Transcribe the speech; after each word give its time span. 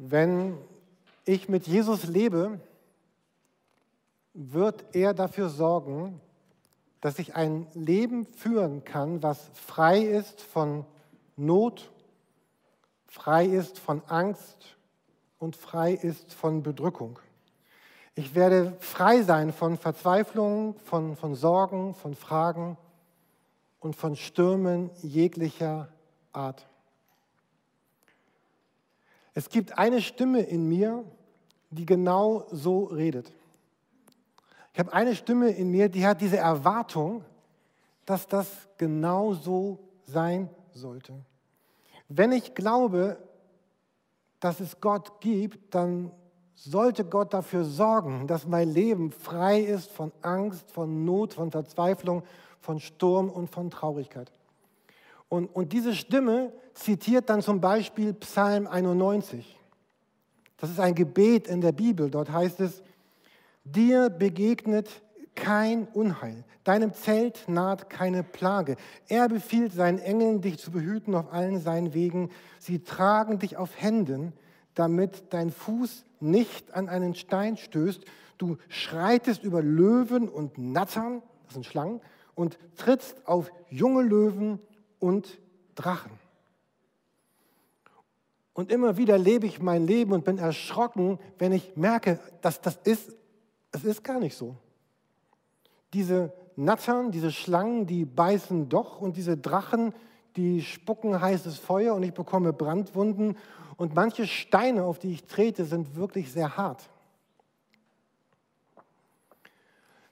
Wenn 0.00 0.56
ich 1.24 1.48
mit 1.48 1.66
Jesus 1.66 2.04
lebe, 2.04 2.60
wird 4.32 4.84
er 4.94 5.12
dafür 5.12 5.48
sorgen, 5.48 6.20
dass 7.00 7.18
ich 7.18 7.34
ein 7.34 7.66
Leben 7.74 8.24
führen 8.26 8.84
kann, 8.84 9.24
was 9.24 9.50
frei 9.54 9.98
ist 9.98 10.40
von 10.40 10.84
Not, 11.36 11.90
frei 13.08 13.46
ist 13.46 13.80
von 13.80 14.00
Angst 14.06 14.76
und 15.40 15.56
frei 15.56 15.94
ist 15.94 16.32
von 16.32 16.62
Bedrückung. 16.62 17.18
Ich 18.14 18.36
werde 18.36 18.76
frei 18.78 19.22
sein 19.22 19.52
von 19.52 19.76
Verzweiflung, 19.76 20.78
von, 20.84 21.16
von 21.16 21.34
Sorgen, 21.34 21.94
von 21.94 22.14
Fragen 22.14 22.76
und 23.80 23.96
von 23.96 24.14
Stürmen 24.14 24.90
jeglicher 25.02 25.88
Art. 26.32 26.67
Es 29.38 29.48
gibt 29.48 29.78
eine 29.78 30.02
Stimme 30.02 30.40
in 30.40 30.68
mir, 30.68 31.04
die 31.70 31.86
genau 31.86 32.48
so 32.50 32.86
redet. 32.86 33.32
Ich 34.72 34.80
habe 34.80 34.92
eine 34.92 35.14
Stimme 35.14 35.50
in 35.50 35.70
mir, 35.70 35.88
die 35.88 36.04
hat 36.04 36.20
diese 36.20 36.38
Erwartung, 36.38 37.24
dass 38.04 38.26
das 38.26 38.48
genau 38.78 39.34
so 39.34 39.78
sein 40.06 40.50
sollte. 40.72 41.12
Wenn 42.08 42.32
ich 42.32 42.56
glaube, 42.56 43.16
dass 44.40 44.58
es 44.58 44.80
Gott 44.80 45.20
gibt, 45.20 45.72
dann 45.72 46.10
sollte 46.56 47.04
Gott 47.04 47.32
dafür 47.32 47.64
sorgen, 47.64 48.26
dass 48.26 48.44
mein 48.44 48.68
Leben 48.68 49.12
frei 49.12 49.60
ist 49.60 49.92
von 49.92 50.10
Angst, 50.20 50.68
von 50.68 51.04
Not, 51.04 51.34
von 51.34 51.52
Verzweiflung, 51.52 52.24
von 52.58 52.80
Sturm 52.80 53.30
und 53.30 53.48
von 53.48 53.70
Traurigkeit. 53.70 54.32
Und, 55.28 55.46
und 55.54 55.72
diese 55.72 55.94
Stimme 55.94 56.52
zitiert 56.74 57.28
dann 57.28 57.42
zum 57.42 57.60
Beispiel 57.60 58.14
Psalm 58.14 58.66
91. 58.66 59.58
Das 60.56 60.70
ist 60.70 60.80
ein 60.80 60.94
Gebet 60.94 61.46
in 61.48 61.60
der 61.60 61.72
Bibel. 61.72 62.10
Dort 62.10 62.30
heißt 62.30 62.60
es, 62.60 62.82
dir 63.64 64.10
begegnet 64.10 65.02
kein 65.34 65.86
Unheil, 65.88 66.44
deinem 66.64 66.92
Zelt 66.94 67.44
naht 67.46 67.88
keine 67.88 68.24
Plage. 68.24 68.76
Er 69.06 69.28
befiehlt 69.28 69.72
seinen 69.72 70.00
Engeln, 70.00 70.40
dich 70.40 70.58
zu 70.58 70.72
behüten 70.72 71.14
auf 71.14 71.32
allen 71.32 71.60
seinen 71.60 71.94
Wegen. 71.94 72.30
Sie 72.58 72.80
tragen 72.80 73.38
dich 73.38 73.56
auf 73.56 73.80
Händen, 73.80 74.32
damit 74.74 75.32
dein 75.32 75.50
Fuß 75.50 76.04
nicht 76.18 76.74
an 76.74 76.88
einen 76.88 77.14
Stein 77.14 77.56
stößt. 77.56 78.04
Du 78.36 78.56
schreitest 78.68 79.44
über 79.44 79.62
Löwen 79.62 80.28
und 80.28 80.58
Nattern, 80.58 81.22
das 81.44 81.54
sind 81.54 81.66
Schlangen, 81.66 82.00
und 82.34 82.58
trittst 82.76 83.26
auf 83.26 83.52
junge 83.70 84.02
Löwen 84.02 84.58
und 84.98 85.38
Drachen. 85.74 86.12
Und 88.54 88.72
immer 88.72 88.96
wieder 88.96 89.18
lebe 89.18 89.46
ich 89.46 89.62
mein 89.62 89.86
Leben 89.86 90.12
und 90.12 90.24
bin 90.24 90.38
erschrocken, 90.38 91.20
wenn 91.38 91.52
ich 91.52 91.76
merke, 91.76 92.18
dass 92.40 92.60
das 92.60 92.76
ist, 92.82 93.14
es 93.70 93.84
ist 93.84 94.02
gar 94.02 94.18
nicht 94.18 94.36
so. 94.36 94.56
Diese 95.92 96.32
Nattern, 96.56 97.12
diese 97.12 97.30
Schlangen, 97.30 97.86
die 97.86 98.04
beißen 98.04 98.68
doch 98.68 99.00
und 99.00 99.16
diese 99.16 99.36
Drachen, 99.36 99.94
die 100.34 100.62
spucken 100.62 101.20
heißes 101.20 101.58
Feuer 101.58 101.94
und 101.94 102.02
ich 102.02 102.12
bekomme 102.12 102.52
Brandwunden 102.52 103.36
und 103.76 103.94
manche 103.94 104.26
Steine, 104.26 104.82
auf 104.82 104.98
die 104.98 105.12
ich 105.12 105.26
trete, 105.26 105.64
sind 105.64 105.94
wirklich 105.94 106.32
sehr 106.32 106.56
hart. 106.56 106.90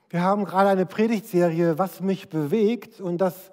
Wir 0.08 0.22
haben 0.22 0.44
gerade 0.44 0.68
eine 0.68 0.86
Predigtserie, 0.86 1.78
was 1.78 2.00
mich 2.00 2.28
bewegt 2.28 3.00
und 3.00 3.18
das 3.18 3.50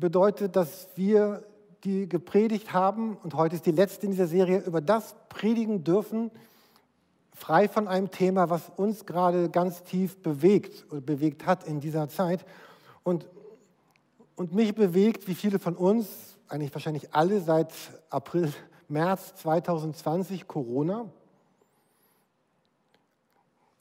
bedeutet, 0.00 0.56
dass 0.56 0.88
wir 0.96 1.44
die 1.84 2.08
gepredigt 2.08 2.72
haben 2.72 3.16
und 3.22 3.34
heute 3.34 3.56
ist 3.56 3.66
die 3.66 3.70
letzte 3.70 4.06
in 4.06 4.12
dieser 4.12 4.26
Serie, 4.26 4.58
über 4.60 4.80
das 4.80 5.14
predigen 5.28 5.84
dürfen, 5.84 6.30
frei 7.34 7.68
von 7.68 7.88
einem 7.88 8.10
Thema, 8.10 8.50
was 8.50 8.70
uns 8.76 9.06
gerade 9.06 9.48
ganz 9.48 9.82
tief 9.82 10.18
bewegt 10.18 10.84
oder 10.90 11.00
bewegt 11.00 11.46
hat 11.46 11.64
in 11.64 11.80
dieser 11.80 12.08
Zeit. 12.08 12.44
Und, 13.02 13.26
und 14.36 14.52
mich 14.52 14.74
bewegt, 14.74 15.26
wie 15.26 15.34
viele 15.34 15.58
von 15.58 15.74
uns, 15.74 16.08
eigentlich 16.48 16.74
wahrscheinlich 16.74 17.14
alle 17.14 17.40
seit 17.40 17.72
April, 18.10 18.52
März 18.88 19.36
2020 19.36 20.48
Corona. 20.48 21.06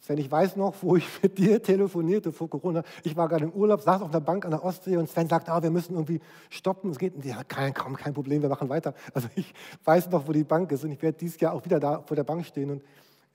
Sven, 0.10 0.18
ich 0.18 0.32
weiß 0.32 0.56
noch, 0.56 0.74
wo 0.82 0.96
ich 0.96 1.06
mit 1.22 1.38
dir 1.38 1.62
telefonierte 1.62 2.32
vor 2.32 2.50
Corona. 2.50 2.82
Ich 3.04 3.16
war 3.16 3.30
gerade 3.30 3.44
im 3.44 3.52
Urlaub, 3.52 3.82
saß 3.82 4.02
auf 4.02 4.10
einer 4.10 4.22
Bank 4.22 4.44
an 4.44 4.50
der 4.50 4.66
Ostsee 4.66 4.98
und 4.98 5.08
Sven 5.08 5.30
sagte, 5.30 5.52
ah, 5.52 5.62
wir 5.62 5.70
müssen 5.70 5.94
irgendwie 5.94 6.20
stoppen. 6.50 6.90
Es 6.90 6.98
geht 6.98 7.16
nicht. 7.16 7.28
Ja, 7.28 7.44
kein, 7.44 7.76
kaum, 7.76 7.96
kein 7.96 8.16
Problem, 8.16 8.42
wir 8.42 8.50
machen 8.50 8.70
weiter. 8.70 8.96
Also 9.14 9.28
ich 9.36 9.54
weiß 9.84 10.10
noch, 10.10 10.28
wo 10.28 10.32
die 10.32 10.44
Bank 10.44 10.72
ist 10.72 10.84
und 10.84 10.92
ich 10.92 11.02
werde 11.04 11.20
dieses 11.20 11.40
Jahr 11.40 11.54
auch 11.54 11.64
wieder 11.64 11.80
da 11.80 12.02
vor 12.02 12.16
der 12.16 12.24
Bank 12.24 12.44
stehen 12.44 12.72
und 12.72 12.82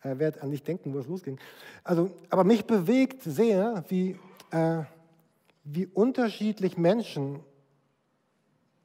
äh, 0.03 0.19
werde 0.19 0.43
an 0.43 0.51
dich 0.51 0.65
denken, 0.65 0.93
wo 0.93 0.99
es 0.99 1.07
losging. 1.07 1.39
Also, 1.85 2.11
aber 2.29 2.43
mich 2.43 2.65
bewegt 2.65 3.23
sehr, 3.23 3.85
wie, 3.87 4.19
äh, 4.51 4.83
wie 5.62 5.87
unterschiedlich 5.87 6.77
Menschen 6.77 7.39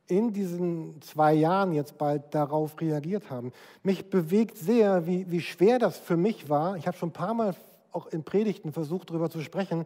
in 0.05 0.31
diesen 0.31 1.01
zwei 1.01 1.33
Jahren 1.33 1.73
jetzt 1.73 1.97
bald 1.97 2.35
darauf 2.35 2.79
reagiert 2.79 3.31
haben. 3.31 3.51
Mich 3.81 4.11
bewegt 4.11 4.59
sehr, 4.59 5.07
wie, 5.07 5.31
wie 5.31 5.41
schwer 5.41 5.79
das 5.79 5.97
für 5.97 6.17
mich 6.17 6.49
war. 6.49 6.77
Ich 6.77 6.85
habe 6.85 6.95
schon 6.95 7.09
ein 7.09 7.13
paar 7.13 7.33
Mal 7.33 7.55
auch 7.91 8.07
in 8.07 8.23
Predigten 8.23 8.71
versucht, 8.71 9.09
darüber 9.09 9.29
zu 9.29 9.41
sprechen, 9.41 9.85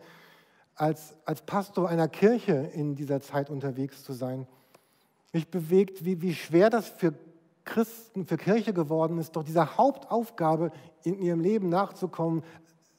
als, 0.76 1.16
als 1.26 1.42
Pastor 1.42 1.90
einer 1.90 2.08
Kirche 2.08 2.72
in 2.74 2.96
dieser 2.96 3.22
Zeit 3.22 3.50
unterwegs 3.50 4.04
zu 4.04 4.14
sein. 4.14 4.48
Mich 5.32 5.50
bewegt, 5.50 6.06
wie, 6.06 6.22
wie 6.22 6.34
schwer 6.34 6.70
das 6.70 6.88
für 6.88 7.14
Christen, 7.66 8.26
für 8.26 8.38
Kirche 8.38 8.74
geworden 8.74 9.18
ist, 9.18 9.36
doch 9.36 9.44
dieser 9.44 9.78
Hauptaufgabe 9.78 10.72
in 11.04 11.20
ihrem 11.20 11.40
Leben 11.40 11.70
nachzukommen, 11.70 12.44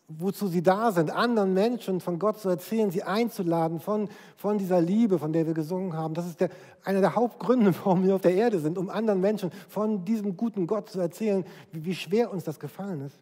wozu 0.08 0.48
sie 0.48 0.62
da 0.62 0.92
sind, 0.92 1.10
anderen 1.10 1.54
Menschen 1.54 2.00
von 2.00 2.18
Gott 2.18 2.38
zu 2.38 2.48
erzählen, 2.48 2.90
sie 2.90 3.02
einzuladen 3.02 3.80
von, 3.80 4.08
von 4.36 4.58
dieser 4.58 4.80
Liebe, 4.80 5.18
von 5.18 5.32
der 5.32 5.46
wir 5.46 5.54
gesungen 5.54 5.94
haben. 5.94 6.14
Das 6.14 6.26
ist 6.26 6.40
der, 6.40 6.50
einer 6.84 7.00
der 7.00 7.14
Hauptgründe, 7.14 7.74
warum 7.84 8.04
wir 8.04 8.14
auf 8.14 8.20
der 8.20 8.34
Erde 8.34 8.58
sind, 8.58 8.78
um 8.78 8.90
anderen 8.90 9.20
Menschen 9.20 9.50
von 9.68 10.04
diesem 10.04 10.36
guten 10.36 10.66
Gott 10.66 10.90
zu 10.90 11.00
erzählen, 11.00 11.44
wie, 11.72 11.84
wie 11.84 11.94
schwer 11.94 12.30
uns 12.30 12.44
das 12.44 12.60
gefallen 12.60 13.00
ist. 13.02 13.18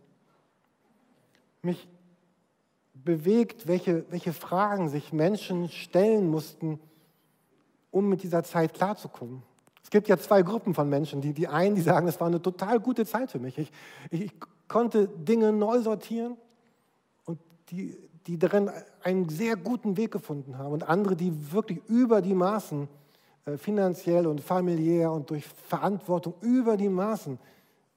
Mich 1.62 1.89
bewegt, 2.93 3.67
welche, 3.67 4.05
welche 4.11 4.33
Fragen 4.33 4.89
sich 4.89 5.12
Menschen 5.12 5.69
stellen 5.69 6.28
mussten, 6.28 6.78
um 7.91 8.09
mit 8.09 8.23
dieser 8.23 8.43
Zeit 8.43 8.75
klarzukommen. 8.75 9.43
Es 9.83 9.91
gibt 9.91 10.09
ja 10.09 10.17
zwei 10.17 10.43
Gruppen 10.43 10.75
von 10.75 10.89
Menschen. 10.89 11.21
Die, 11.21 11.33
die 11.33 11.49
einen, 11.49 11.75
die 11.75 11.83
sagen, 11.83 12.09
es 12.09 12.21
war 12.21 12.28
eine 12.28 12.41
total 12.41 12.81
gute 12.81 13.05
Zeit 13.05 13.31
für 13.31 13.39
mich. 13.39 13.59
Ich, 13.59 13.73
ich, 14.11 14.23
ich 14.23 14.33
konnte 14.69 15.09
Dinge 15.09 15.53
neu 15.53 15.81
sortieren 15.81 16.37
und 17.25 17.39
die, 17.71 17.97
die 18.27 18.39
darin 18.39 18.71
einen 19.03 19.29
sehr 19.29 19.56
guten 19.56 19.97
Weg 19.97 20.12
gefunden 20.12 20.59
haben. 20.59 20.73
Und 20.73 20.89
andere, 20.89 21.17
die 21.17 21.53
wirklich 21.53 21.81
über 21.89 22.23
die 22.23 22.34
Maßen 22.34 22.89
äh, 23.44 23.56
finanziell 23.56 24.27
und 24.27 24.41
familiär 24.41 25.12
und 25.12 25.31
durch 25.31 25.47
Verantwortung 25.47 26.34
über 26.41 26.77
die 26.77 26.89
Maßen 26.89 27.39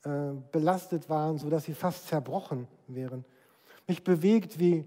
äh, 0.03 0.09
belastet 0.52 1.09
waren, 1.09 1.38
sodass 1.38 1.66
sie 1.66 1.74
fast 1.74 2.08
zerbrochen 2.08 2.68
wären. 2.88 3.24
Mich 3.88 4.03
bewegt, 4.03 4.59
wie 4.59 4.85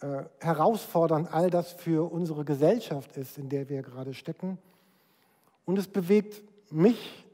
äh, 0.00 0.24
herausfordernd 0.40 1.32
all 1.32 1.48
das 1.48 1.72
für 1.72 2.10
unsere 2.10 2.44
Gesellschaft 2.44 3.16
ist, 3.16 3.38
in 3.38 3.48
der 3.48 3.68
wir 3.68 3.82
gerade 3.82 4.14
stecken. 4.14 4.58
Und 5.64 5.78
es 5.78 5.86
bewegt 5.86 6.42
mich, 6.72 7.24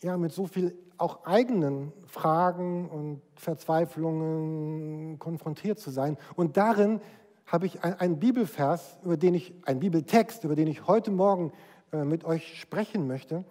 ja, 0.00 0.16
mit 0.16 0.32
so 0.32 0.46
viel 0.46 0.76
auch 0.96 1.24
eigenen 1.24 1.92
Fragen 2.06 2.88
und 2.88 3.20
Verzweiflungen 3.34 5.18
konfrontiert 5.18 5.78
zu 5.78 5.90
sein. 5.90 6.16
Und 6.36 6.56
darin 6.56 7.00
habe 7.46 7.66
ich 7.66 7.82
einen 7.82 8.18
Bibelvers, 8.18 8.98
über 9.02 9.16
den 9.16 9.34
ich, 9.34 9.54
einen 9.64 9.80
Bibeltext, 9.80 10.44
über 10.44 10.54
den 10.54 10.68
ich 10.68 10.86
heute 10.86 11.10
Morgen 11.10 11.52
äh, 11.92 12.04
mit 12.04 12.24
euch 12.24 12.60
sprechen 12.60 13.06
möchte. 13.06 13.44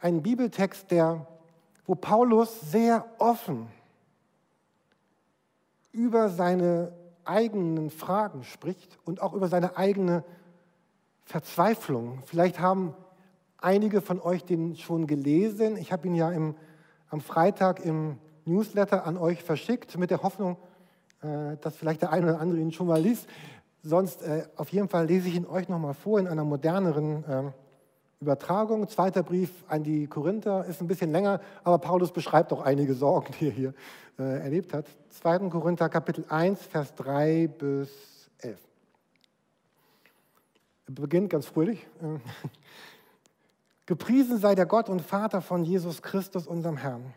Ein 0.00 0.22
Bibeltext, 0.22 0.90
der, 0.90 1.26
wo 1.86 1.94
Paulus 1.94 2.60
sehr 2.72 3.06
offen 3.18 3.68
über 5.96 6.28
seine 6.28 6.92
eigenen 7.24 7.90
Fragen 7.90 8.44
spricht 8.44 8.98
und 9.04 9.22
auch 9.22 9.32
über 9.32 9.48
seine 9.48 9.76
eigene 9.76 10.24
Verzweiflung. 11.24 12.22
Vielleicht 12.26 12.60
haben 12.60 12.94
einige 13.58 14.02
von 14.02 14.20
euch 14.20 14.44
den 14.44 14.76
schon 14.76 15.06
gelesen. 15.06 15.76
Ich 15.76 15.92
habe 15.92 16.06
ihn 16.06 16.14
ja 16.14 16.30
im, 16.30 16.54
am 17.08 17.20
Freitag 17.20 17.84
im 17.84 18.18
Newsletter 18.44 19.06
an 19.06 19.16
euch 19.16 19.42
verschickt, 19.42 19.96
mit 19.98 20.10
der 20.10 20.22
Hoffnung, 20.22 20.58
äh, 21.22 21.56
dass 21.62 21.76
vielleicht 21.76 22.02
der 22.02 22.12
eine 22.12 22.26
oder 22.26 22.40
andere 22.40 22.60
ihn 22.60 22.72
schon 22.72 22.86
mal 22.86 23.00
liest. 23.00 23.26
Sonst 23.82 24.22
äh, 24.22 24.46
auf 24.56 24.68
jeden 24.68 24.88
Fall 24.88 25.06
lese 25.06 25.28
ich 25.28 25.34
ihn 25.34 25.46
euch 25.46 25.68
nochmal 25.68 25.94
vor 25.94 26.20
in 26.20 26.28
einer 26.28 26.44
moderneren 26.44 27.24
äh, 27.24 27.42
Übertragung. 28.20 28.88
Zweiter 28.88 29.22
Brief 29.22 29.50
an 29.68 29.82
die 29.82 30.06
Korinther 30.06 30.64
ist 30.64 30.80
ein 30.80 30.86
bisschen 30.86 31.12
länger, 31.12 31.40
aber 31.64 31.78
Paulus 31.78 32.12
beschreibt 32.12 32.52
auch 32.52 32.62
einige 32.62 32.94
Sorgen, 32.94 33.34
die 33.38 33.48
er 33.48 33.52
hier 33.52 33.74
äh, 34.18 34.40
erlebt 34.40 34.72
hat. 34.72 34.86
2. 35.10 35.50
Korinther 35.50 35.88
Kapitel 35.88 36.24
1, 36.28 36.62
Vers 36.62 36.94
3 36.94 37.48
bis 37.48 37.90
11. 38.38 38.58
Er 40.86 40.94
beginnt 40.94 41.30
ganz 41.30 41.46
fröhlich. 41.46 41.86
Gepriesen 43.86 44.38
sei 44.38 44.54
der 44.54 44.66
Gott 44.66 44.88
und 44.88 45.02
Vater 45.02 45.42
von 45.42 45.64
Jesus 45.64 46.02
Christus, 46.02 46.46
unserem 46.46 46.76
Herrn. 46.76 47.12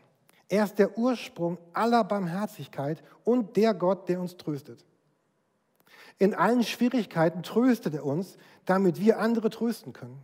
Er 0.49 0.65
ist 0.65 0.79
der 0.79 0.97
Ursprung 0.97 1.57
aller 1.73 2.03
Barmherzigkeit 2.03 3.01
und 3.23 3.55
der 3.55 3.73
Gott, 3.73 4.09
der 4.09 4.19
uns 4.19 4.35
tröstet. 4.35 4.83
In 6.17 6.35
allen 6.35 6.63
Schwierigkeiten 6.63 7.43
tröstet 7.43 7.93
er 7.93 8.05
uns, 8.05 8.37
damit 8.65 8.99
wir 8.99 9.19
andere 9.19 9.49
trösten 9.49 9.93
können. 9.93 10.21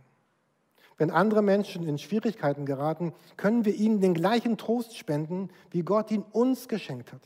Wenn 0.98 1.10
andere 1.10 1.42
Menschen 1.42 1.86
in 1.86 1.98
Schwierigkeiten 1.98 2.64
geraten, 2.64 3.12
können 3.36 3.64
wir 3.64 3.74
ihnen 3.74 4.00
den 4.00 4.14
gleichen 4.14 4.56
Trost 4.56 4.96
spenden, 4.96 5.50
wie 5.70 5.82
Gott 5.82 6.10
ihn 6.10 6.24
uns 6.32 6.68
geschenkt 6.68 7.12
hat. 7.12 7.20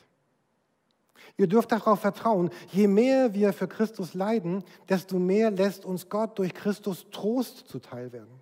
Ihr 1.37 1.47
dürft 1.47 1.71
darauf 1.71 2.01
vertrauen, 2.01 2.51
je 2.73 2.89
mehr 2.89 3.35
wir 3.35 3.53
für 3.53 3.69
Christus 3.69 4.15
leiden, 4.15 4.65
desto 4.89 5.19
mehr 5.19 5.51
lässt 5.51 5.85
uns 5.85 6.09
Gott 6.09 6.39
durch 6.39 6.53
Christus 6.55 7.07
Trost 7.11 7.69
zuteil 7.69 8.13
werden. 8.13 8.41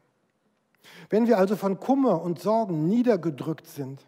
Wenn 1.11 1.27
wir 1.27 1.39
also 1.39 1.57
von 1.57 1.79
Kummer 1.79 2.23
und 2.23 2.41
Sorgen 2.41 2.89
niedergedrückt 2.89 3.67
sind, 3.67 4.01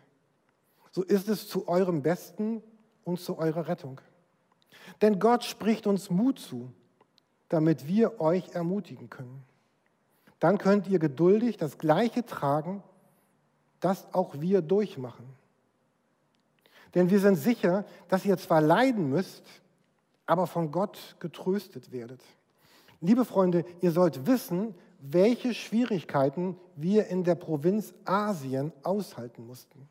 so 0.93 1.03
ist 1.03 1.29
es 1.29 1.49
zu 1.49 1.69
eurem 1.69 2.03
Besten 2.03 2.63
und 3.05 3.21
zu 3.21 3.39
eurer 3.39 3.69
Rettung. 3.69 4.01
Denn 5.03 5.19
Gott 5.19 5.45
spricht 5.45 5.87
uns 5.87 6.11
Mut 6.11 6.39
zu, 6.39 6.73
damit 7.49 7.87
wir 7.87 8.21
euch 8.21 8.55
ermutigen 8.55 9.11
können. 9.11 9.45
Dann 10.41 10.59
könnt 10.59 10.89
ihr 10.89 10.99
geduldig 10.99 11.59
das 11.59 11.79
Gleiche 11.79 12.25
tragen, 12.25 12.83
das 13.79 14.13
auch 14.13 14.41
wir 14.41 14.63
durchmachen. 14.63 15.27
Denn 16.95 17.11
wir 17.11 17.21
sind 17.21 17.37
sicher, 17.37 17.85
dass 18.09 18.25
ihr 18.25 18.37
zwar 18.37 18.61
leiden 18.61 19.11
müsst, 19.11 19.45
aber 20.27 20.47
von 20.47 20.73
Gott 20.73 21.17
getröstet 21.21 21.93
werdet. 21.93 22.21
Liebe 23.01 23.25
Freunde, 23.25 23.65
ihr 23.81 23.93
sollt 23.93 24.27
wissen, 24.27 24.75
welche 25.01 25.55
Schwierigkeiten 25.55 26.59
wir 26.77 27.07
in 27.07 27.25
der 27.25 27.35
Provinz 27.35 27.95
Asien 28.05 28.73
aushalten 28.83 29.47
mussten. 29.47 29.89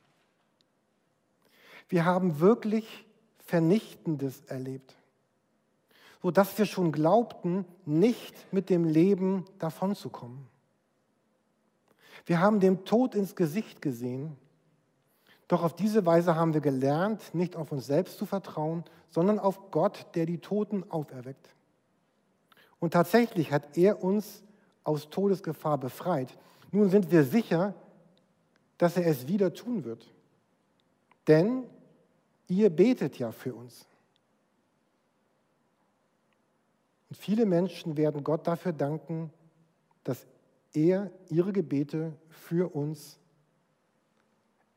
Wir 1.88 2.06
haben 2.06 2.40
wirklich 2.40 3.06
Vernichtendes 3.46 4.44
erlebt, 4.46 4.96
sodass 6.22 6.58
wir 6.58 6.66
schon 6.66 6.92
glaubten, 6.92 7.66
nicht 7.86 8.52
mit 8.52 8.70
dem 8.70 8.84
Leben 8.84 9.46
davonzukommen. 9.58 10.48
Wir 12.26 12.40
haben 12.40 12.60
dem 12.60 12.86
Tod 12.86 13.16
ins 13.16 13.36
Gesicht 13.36 13.82
gesehen, 13.82 14.36
doch 15.50 15.64
auf 15.64 15.76
diese 15.76 16.06
Weise 16.06 16.36
haben 16.36 16.54
wir 16.54 16.62
gelernt, 16.62 17.34
nicht 17.34 17.56
auf 17.56 17.72
uns 17.72 17.88
selbst 17.88 18.20
zu 18.20 18.28
vertrauen, 18.28 18.84
sondern 19.10 19.40
auf 19.40 19.72
Gott, 19.72 20.06
der 20.14 20.28
die 20.28 20.38
Toten 20.38 20.84
auferweckt. 20.90 21.56
Und 22.80 22.94
tatsächlich 22.94 23.52
hat 23.52 23.76
er 23.76 24.04
uns 24.04 24.44
aus 24.84 25.10
Todesgefahr 25.10 25.80
befreit. 25.80 26.38
Nun 26.72 26.90
sind 26.90 27.12
wir 27.12 27.24
sicher, 27.24 27.74
dass 28.78 28.96
er 28.96 29.08
es 29.08 29.28
wieder 29.28 29.54
tun 29.54 29.84
wird. 29.84 30.06
Denn 31.28 31.64
ihr 32.48 32.70
betet 32.70 33.18
ja 33.18 33.32
für 33.32 33.56
uns. 33.56 33.89
Und 37.10 37.18
viele 37.18 37.46
Menschen 37.46 37.98
werden 37.98 38.24
Gott 38.24 38.48
dafür 38.48 38.74
danken, 38.74 39.32
dass 40.04 40.26
er 40.74 41.12
ihre 41.30 41.52
Gebete 41.52 42.14
für 42.30 42.74
uns 42.74 43.20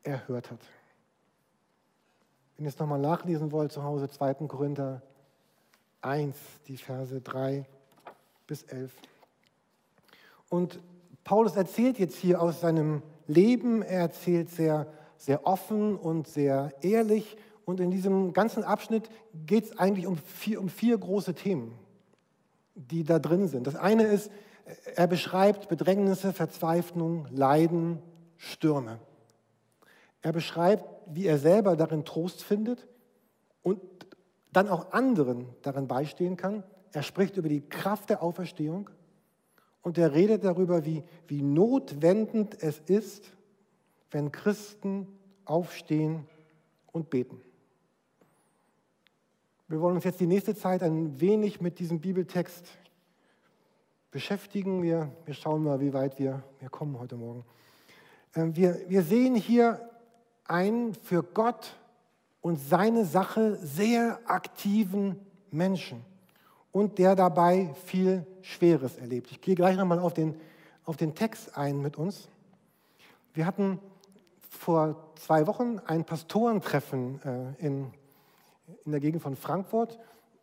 erhört 0.01 0.51
hat. 0.51 0.59
Wenn 2.57 2.65
ihr 2.65 2.69
es 2.69 2.79
nochmal 2.79 2.99
nachlesen 2.99 3.51
wollt 3.51 3.71
zu 3.71 3.83
Hause, 3.83 4.09
2. 4.09 4.47
Korinther 4.47 5.01
1, 6.01 6.35
die 6.67 6.77
Verse 6.77 7.21
3 7.21 7.65
bis 8.47 8.63
11. 8.63 8.91
Und 10.49 10.79
Paulus 11.23 11.55
erzählt 11.55 11.97
jetzt 11.99 12.15
hier 12.17 12.41
aus 12.41 12.61
seinem 12.61 13.01
Leben, 13.27 13.81
er 13.81 14.01
erzählt 14.01 14.49
sehr, 14.49 14.87
sehr 15.17 15.47
offen 15.47 15.95
und 15.95 16.27
sehr 16.27 16.73
ehrlich. 16.81 17.37
Und 17.65 17.79
in 17.79 17.91
diesem 17.91 18.33
ganzen 18.33 18.63
Abschnitt 18.63 19.09
geht 19.45 19.63
es 19.65 19.79
eigentlich 19.79 20.05
um 20.05 20.17
vier, 20.17 20.59
um 20.59 20.67
vier 20.67 20.97
große 20.97 21.33
Themen, 21.33 21.73
die 22.75 23.03
da 23.03 23.19
drin 23.19 23.47
sind. 23.47 23.67
Das 23.67 23.75
eine 23.75 24.03
ist, 24.03 24.31
er 24.95 25.07
beschreibt 25.07 25.67
Bedrängnisse, 25.67 26.33
Verzweiflung, 26.33 27.27
Leiden, 27.31 27.99
Stürme. 28.37 28.99
Er 30.21 30.31
beschreibt, 30.31 30.85
wie 31.07 31.25
er 31.25 31.37
selber 31.37 31.75
darin 31.75 32.05
Trost 32.05 32.43
findet 32.43 32.87
und 33.61 33.79
dann 34.51 34.69
auch 34.69 34.91
anderen 34.93 35.47
darin 35.61 35.87
beistehen 35.87 36.37
kann. 36.37 36.63
Er 36.93 37.03
spricht 37.03 37.37
über 37.37 37.49
die 37.49 37.67
Kraft 37.67 38.09
der 38.09 38.23
Auferstehung 38.23 38.89
und 39.81 39.97
er 39.97 40.13
redet 40.13 40.43
darüber, 40.43 40.85
wie, 40.85 41.03
wie 41.27 41.41
notwendend 41.41 42.61
es 42.61 42.79
ist, 42.79 43.31
wenn 44.11 44.31
Christen 44.31 45.07
aufstehen 45.43 46.25
und 46.91 47.09
beten. 47.09 47.41
Wir 49.73 49.81
wollen 49.81 49.95
uns 49.95 50.03
jetzt 50.03 50.19
die 50.19 50.27
nächste 50.27 50.55
Zeit 50.55 50.83
ein 50.83 51.19
wenig 51.19 51.59
mit 51.59 51.79
diesem 51.79 51.99
Bibeltext 51.99 52.67
beschäftigen. 54.11 54.83
Wir, 54.83 55.11
wir 55.25 55.33
schauen 55.33 55.63
mal, 55.63 55.79
wie 55.79 55.93
weit 55.93 56.19
wir, 56.19 56.43
wir 56.59 56.69
kommen 56.69 56.99
heute 56.99 57.15
Morgen. 57.15 57.43
Ähm, 58.35 58.55
wir, 58.55 58.87
wir 58.87 59.01
sehen 59.01 59.33
hier 59.33 59.89
einen 60.45 60.93
für 60.93 61.23
Gott 61.23 61.75
und 62.41 62.57
seine 62.57 63.03
Sache 63.03 63.55
sehr 63.63 64.19
aktiven 64.27 65.19
Menschen 65.49 66.05
und 66.71 66.99
der 66.99 67.15
dabei 67.15 67.73
viel 67.85 68.27
Schweres 68.43 68.97
erlebt. 68.97 69.31
Ich 69.31 69.41
gehe 69.41 69.55
gleich 69.55 69.75
nochmal 69.75 69.97
auf 69.97 70.13
den, 70.13 70.39
auf 70.85 70.97
den 70.97 71.15
Text 71.15 71.57
ein 71.57 71.81
mit 71.81 71.97
uns. 71.97 72.29
Wir 73.33 73.47
hatten 73.47 73.79
vor 74.51 75.13
zwei 75.15 75.47
Wochen 75.47 75.79
ein 75.87 76.05
Pastorentreffen 76.05 77.55
äh, 77.59 77.65
in, 77.65 77.91
in 78.85 78.91
der 78.91 79.01
Gegend 79.01 79.21
von 79.21 79.35
Frankfurt 79.35 79.99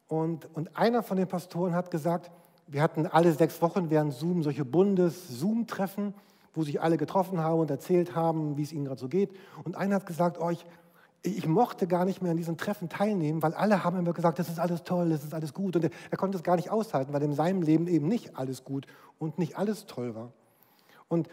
und, 0.09 0.49
und 0.55 0.77
einer 0.77 1.03
von 1.03 1.17
den 1.17 1.29
Pastoren 1.29 1.75
hat 1.75 1.91
gesagt, 1.91 2.31
wir 2.67 2.83
hatten 2.83 3.07
alle 3.07 3.33
sechs 3.33 3.61
Wochen 3.63 3.91
während 3.91 4.13
Zoom 4.13 4.43
solche 4.43 4.65
Bundes-Zoom-Treffen, 4.65 6.15
wo 6.55 6.63
sich 6.63 6.81
alle 6.81 6.97
getroffen 6.97 7.39
haben 7.41 7.61
und 7.61 7.71
erzählt 7.71 8.15
haben, 8.15 8.57
wie 8.57 8.63
es 8.63 8.73
ihnen 8.73 8.85
gerade 8.85 9.01
so 9.01 9.09
geht. 9.09 9.31
Und 9.65 9.77
einer 9.77 9.97
hat 9.97 10.07
gesagt, 10.07 10.39
oh, 10.41 10.51
ich, 10.51 10.65
ich 11.23 11.47
mochte 11.47 11.87
gar 11.87 12.05
nicht 12.05 12.23
mehr 12.23 12.31
an 12.31 12.37
diesen 12.37 12.57
Treffen 12.57 12.89
teilnehmen, 12.89 13.43
weil 13.43 13.55
alle 13.55 13.85
haben 13.85 13.99
immer 13.99 14.13
gesagt, 14.13 14.39
das 14.39 14.49
ist 14.49 14.59
alles 14.59 14.83
toll, 14.85 15.11
das 15.11 15.25
ist 15.25 15.35
alles 15.35 15.53
gut. 15.53 15.77
Und 15.77 15.85
er, 15.85 16.17
konnte 16.17 16.37
es 16.37 16.43
gar 16.43 16.57
nicht 16.57 16.71
aushalten, 16.71 17.13
weil 17.13 17.23
in 17.23 17.35
seinem 17.35 17.63
Leben 17.63 17.87
eben 17.89 18.09
nicht 18.09 18.37
alles 18.37 18.65
gut 18.65 18.87
und 19.19 19.39
nicht 19.39 19.59
alles 19.59 19.87
toll 19.87 20.15
war. 20.15 20.33
Und, 21.09 21.29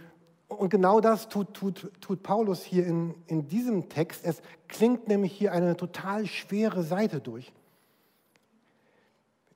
und 0.48 0.70
genau 0.70 1.02
das 1.02 1.28
tut, 1.28 1.54
tut, 1.54 1.92
tut 2.00 2.24
Paulus 2.24 2.64
hier 2.64 2.86
in, 2.86 3.16
in 3.28 3.48
diesem 3.48 3.90
Text. 3.90 4.24
Es 4.24 4.42
klingt 4.68 5.08
nämlich 5.08 5.34
hier 5.34 5.52
eine 5.52 5.76
total 5.76 6.26
schwere 6.26 6.84
Seite 6.84 7.20
durch. 7.20 7.52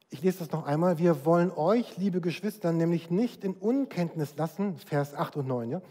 Ich 0.09 0.21
lese 0.21 0.39
das 0.39 0.51
noch 0.51 0.65
einmal. 0.65 0.97
Wir 0.97 1.25
wollen 1.25 1.51
euch, 1.51 1.97
liebe 1.97 2.19
Geschwister, 2.19 2.73
nämlich 2.73 3.09
nicht 3.09 3.45
in 3.45 3.53
Unkenntnis 3.53 4.35
lassen, 4.35 4.75
Vers 4.77 5.15
8 5.15 5.37
und 5.37 5.47
9, 5.47 5.69
ja, 5.69 5.81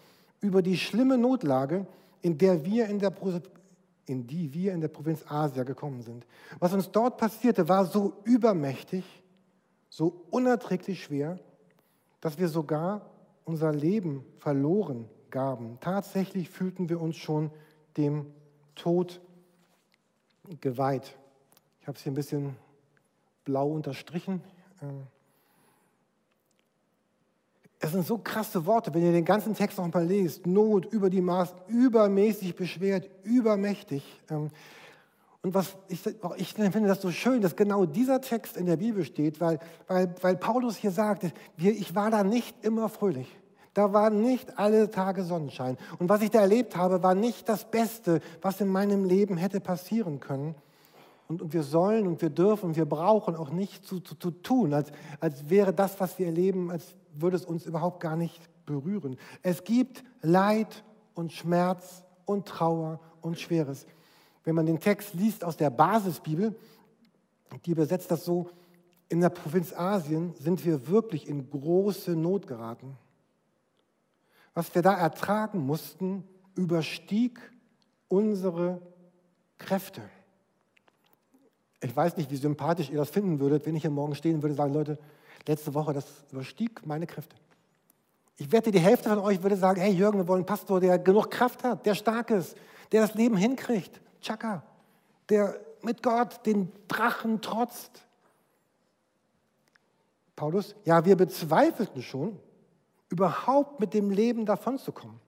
über 0.40 0.60
die 0.60 0.76
schlimme 0.76 1.16
Notlage, 1.16 1.86
in 2.20 2.36
der 2.36 2.66
wir 2.66 2.86
in 2.86 2.98
der 2.98 3.12
in 4.06 4.26
die 4.26 4.52
wir 4.52 4.74
in 4.74 4.80
der 4.80 4.88
Provinz 4.88 5.24
Asia 5.28 5.62
gekommen 5.62 6.02
sind. 6.02 6.26
Was 6.58 6.74
uns 6.74 6.90
dort 6.90 7.16
passierte, 7.16 7.68
war 7.68 7.86
so 7.86 8.14
übermächtig, 8.24 9.04
so 9.88 10.26
unerträglich 10.30 11.02
schwer, 11.02 11.38
dass 12.20 12.38
wir 12.38 12.48
sogar 12.48 13.08
unser 13.50 13.72
Leben 13.72 14.24
verloren 14.38 15.08
gaben. 15.30 15.78
Tatsächlich 15.80 16.48
fühlten 16.48 16.88
wir 16.88 17.00
uns 17.00 17.16
schon 17.16 17.50
dem 17.96 18.26
Tod 18.76 19.20
geweiht. 20.60 21.16
Ich 21.80 21.88
habe 21.88 21.96
es 21.96 22.04
hier 22.04 22.12
ein 22.12 22.14
bisschen 22.14 22.56
blau 23.44 23.68
unterstrichen. 23.72 24.40
Ähm, 24.80 25.02
es 27.80 27.90
sind 27.90 28.06
so 28.06 28.18
krasse 28.18 28.66
Worte, 28.66 28.94
wenn 28.94 29.02
ihr 29.02 29.10
den 29.10 29.24
ganzen 29.24 29.54
Text 29.54 29.78
noch 29.78 29.92
mal 29.92 30.06
lest. 30.06 30.46
Not, 30.46 30.86
über 30.86 31.10
die 31.10 31.20
Maß, 31.20 31.52
übermäßig 31.66 32.54
beschwert, 32.54 33.10
übermächtig. 33.24 34.04
Ähm, 34.30 34.50
und 35.42 35.54
was 35.54 35.76
ich, 35.88 36.06
ich 36.36 36.54
finde 36.54 36.86
das 36.86 37.00
so 37.00 37.10
schön, 37.10 37.40
dass 37.40 37.56
genau 37.56 37.84
dieser 37.84 38.20
Text 38.20 38.56
in 38.56 38.66
der 38.66 38.76
Bibel 38.76 39.04
steht, 39.04 39.40
weil, 39.40 39.58
weil, 39.88 40.14
weil 40.20 40.36
Paulus 40.36 40.76
hier 40.76 40.92
sagt, 40.92 41.32
ich 41.56 41.94
war 41.96 42.12
da 42.12 42.22
nicht 42.22 42.54
immer 42.62 42.88
fröhlich. 42.88 43.39
Da 43.80 43.94
war 43.94 44.10
nicht 44.10 44.58
alle 44.58 44.90
Tage 44.90 45.24
Sonnenschein. 45.24 45.78
Und 45.98 46.10
was 46.10 46.20
ich 46.20 46.28
da 46.28 46.40
erlebt 46.40 46.76
habe, 46.76 47.02
war 47.02 47.14
nicht 47.14 47.48
das 47.48 47.64
Beste, 47.64 48.20
was 48.42 48.60
in 48.60 48.68
meinem 48.68 49.06
Leben 49.06 49.38
hätte 49.38 49.58
passieren 49.58 50.20
können. 50.20 50.54
Und, 51.28 51.40
und 51.40 51.54
wir 51.54 51.62
sollen 51.62 52.06
und 52.06 52.20
wir 52.20 52.28
dürfen 52.28 52.66
und 52.66 52.76
wir 52.76 52.84
brauchen 52.84 53.34
auch 53.34 53.48
nicht 53.48 53.86
zu, 53.86 54.00
zu, 54.00 54.16
zu 54.16 54.32
tun, 54.32 54.74
als, 54.74 54.92
als 55.18 55.48
wäre 55.48 55.72
das, 55.72 55.98
was 55.98 56.18
wir 56.18 56.26
erleben, 56.26 56.70
als 56.70 56.94
würde 57.14 57.38
es 57.38 57.46
uns 57.46 57.64
überhaupt 57.64 58.00
gar 58.00 58.16
nicht 58.16 58.38
berühren. 58.66 59.16
Es 59.42 59.64
gibt 59.64 60.04
Leid 60.20 60.84
und 61.14 61.32
Schmerz 61.32 62.02
und 62.26 62.46
Trauer 62.46 63.00
und 63.22 63.40
Schweres. 63.40 63.86
Wenn 64.44 64.56
man 64.56 64.66
den 64.66 64.78
Text 64.78 65.14
liest 65.14 65.42
aus 65.42 65.56
der 65.56 65.70
Basisbibel, 65.70 66.54
die 67.64 67.70
übersetzt 67.70 68.10
das 68.10 68.26
so, 68.26 68.50
in 69.08 69.22
der 69.22 69.30
Provinz 69.30 69.72
Asien 69.72 70.34
sind 70.38 70.66
wir 70.66 70.86
wirklich 70.88 71.26
in 71.26 71.48
große 71.48 72.10
Not 72.14 72.46
geraten. 72.46 72.98
Was 74.54 74.74
wir 74.74 74.82
da 74.82 74.94
ertragen 74.94 75.64
mussten, 75.64 76.24
überstieg 76.54 77.38
unsere 78.08 78.80
Kräfte. 79.58 80.02
Ich 81.80 81.94
weiß 81.94 82.16
nicht, 82.16 82.30
wie 82.30 82.36
sympathisch 82.36 82.90
ihr 82.90 82.98
das 82.98 83.10
finden 83.10 83.40
würdet, 83.40 83.64
wenn 83.64 83.74
ich 83.76 83.82
hier 83.82 83.90
morgen 83.90 84.14
stehen 84.14 84.42
würde 84.42 84.52
und 84.52 84.56
sagen, 84.56 84.74
Leute, 84.74 84.98
letzte 85.46 85.72
Woche, 85.74 85.92
das 85.92 86.04
überstieg 86.30 86.84
meine 86.86 87.06
Kräfte. 87.06 87.36
Ich 88.36 88.52
wette, 88.52 88.70
die 88.70 88.80
Hälfte 88.80 89.08
von 89.08 89.18
euch 89.18 89.42
würde 89.42 89.56
sagen, 89.56 89.80
hey 89.80 89.92
Jürgen, 89.92 90.18
wir 90.18 90.28
wollen 90.28 90.40
einen 90.40 90.46
Pastor, 90.46 90.80
der 90.80 90.98
genug 90.98 91.30
Kraft 91.30 91.62
hat, 91.62 91.86
der 91.86 91.94
stark 91.94 92.30
ist, 92.30 92.56
der 92.92 93.02
das 93.02 93.14
Leben 93.14 93.36
hinkriegt. 93.36 94.00
Chaka, 94.20 94.62
der 95.28 95.58
mit 95.82 96.02
Gott 96.02 96.44
den 96.46 96.72
Drachen 96.88 97.40
trotzt. 97.40 98.06
Paulus, 100.36 100.74
ja, 100.84 101.04
wir 101.04 101.16
bezweifelten 101.16 102.02
schon, 102.02 102.38
überhaupt 103.10 103.80
mit 103.80 103.92
dem 103.92 104.10
Leben 104.10 104.46
davonzukommen. 104.46 105.20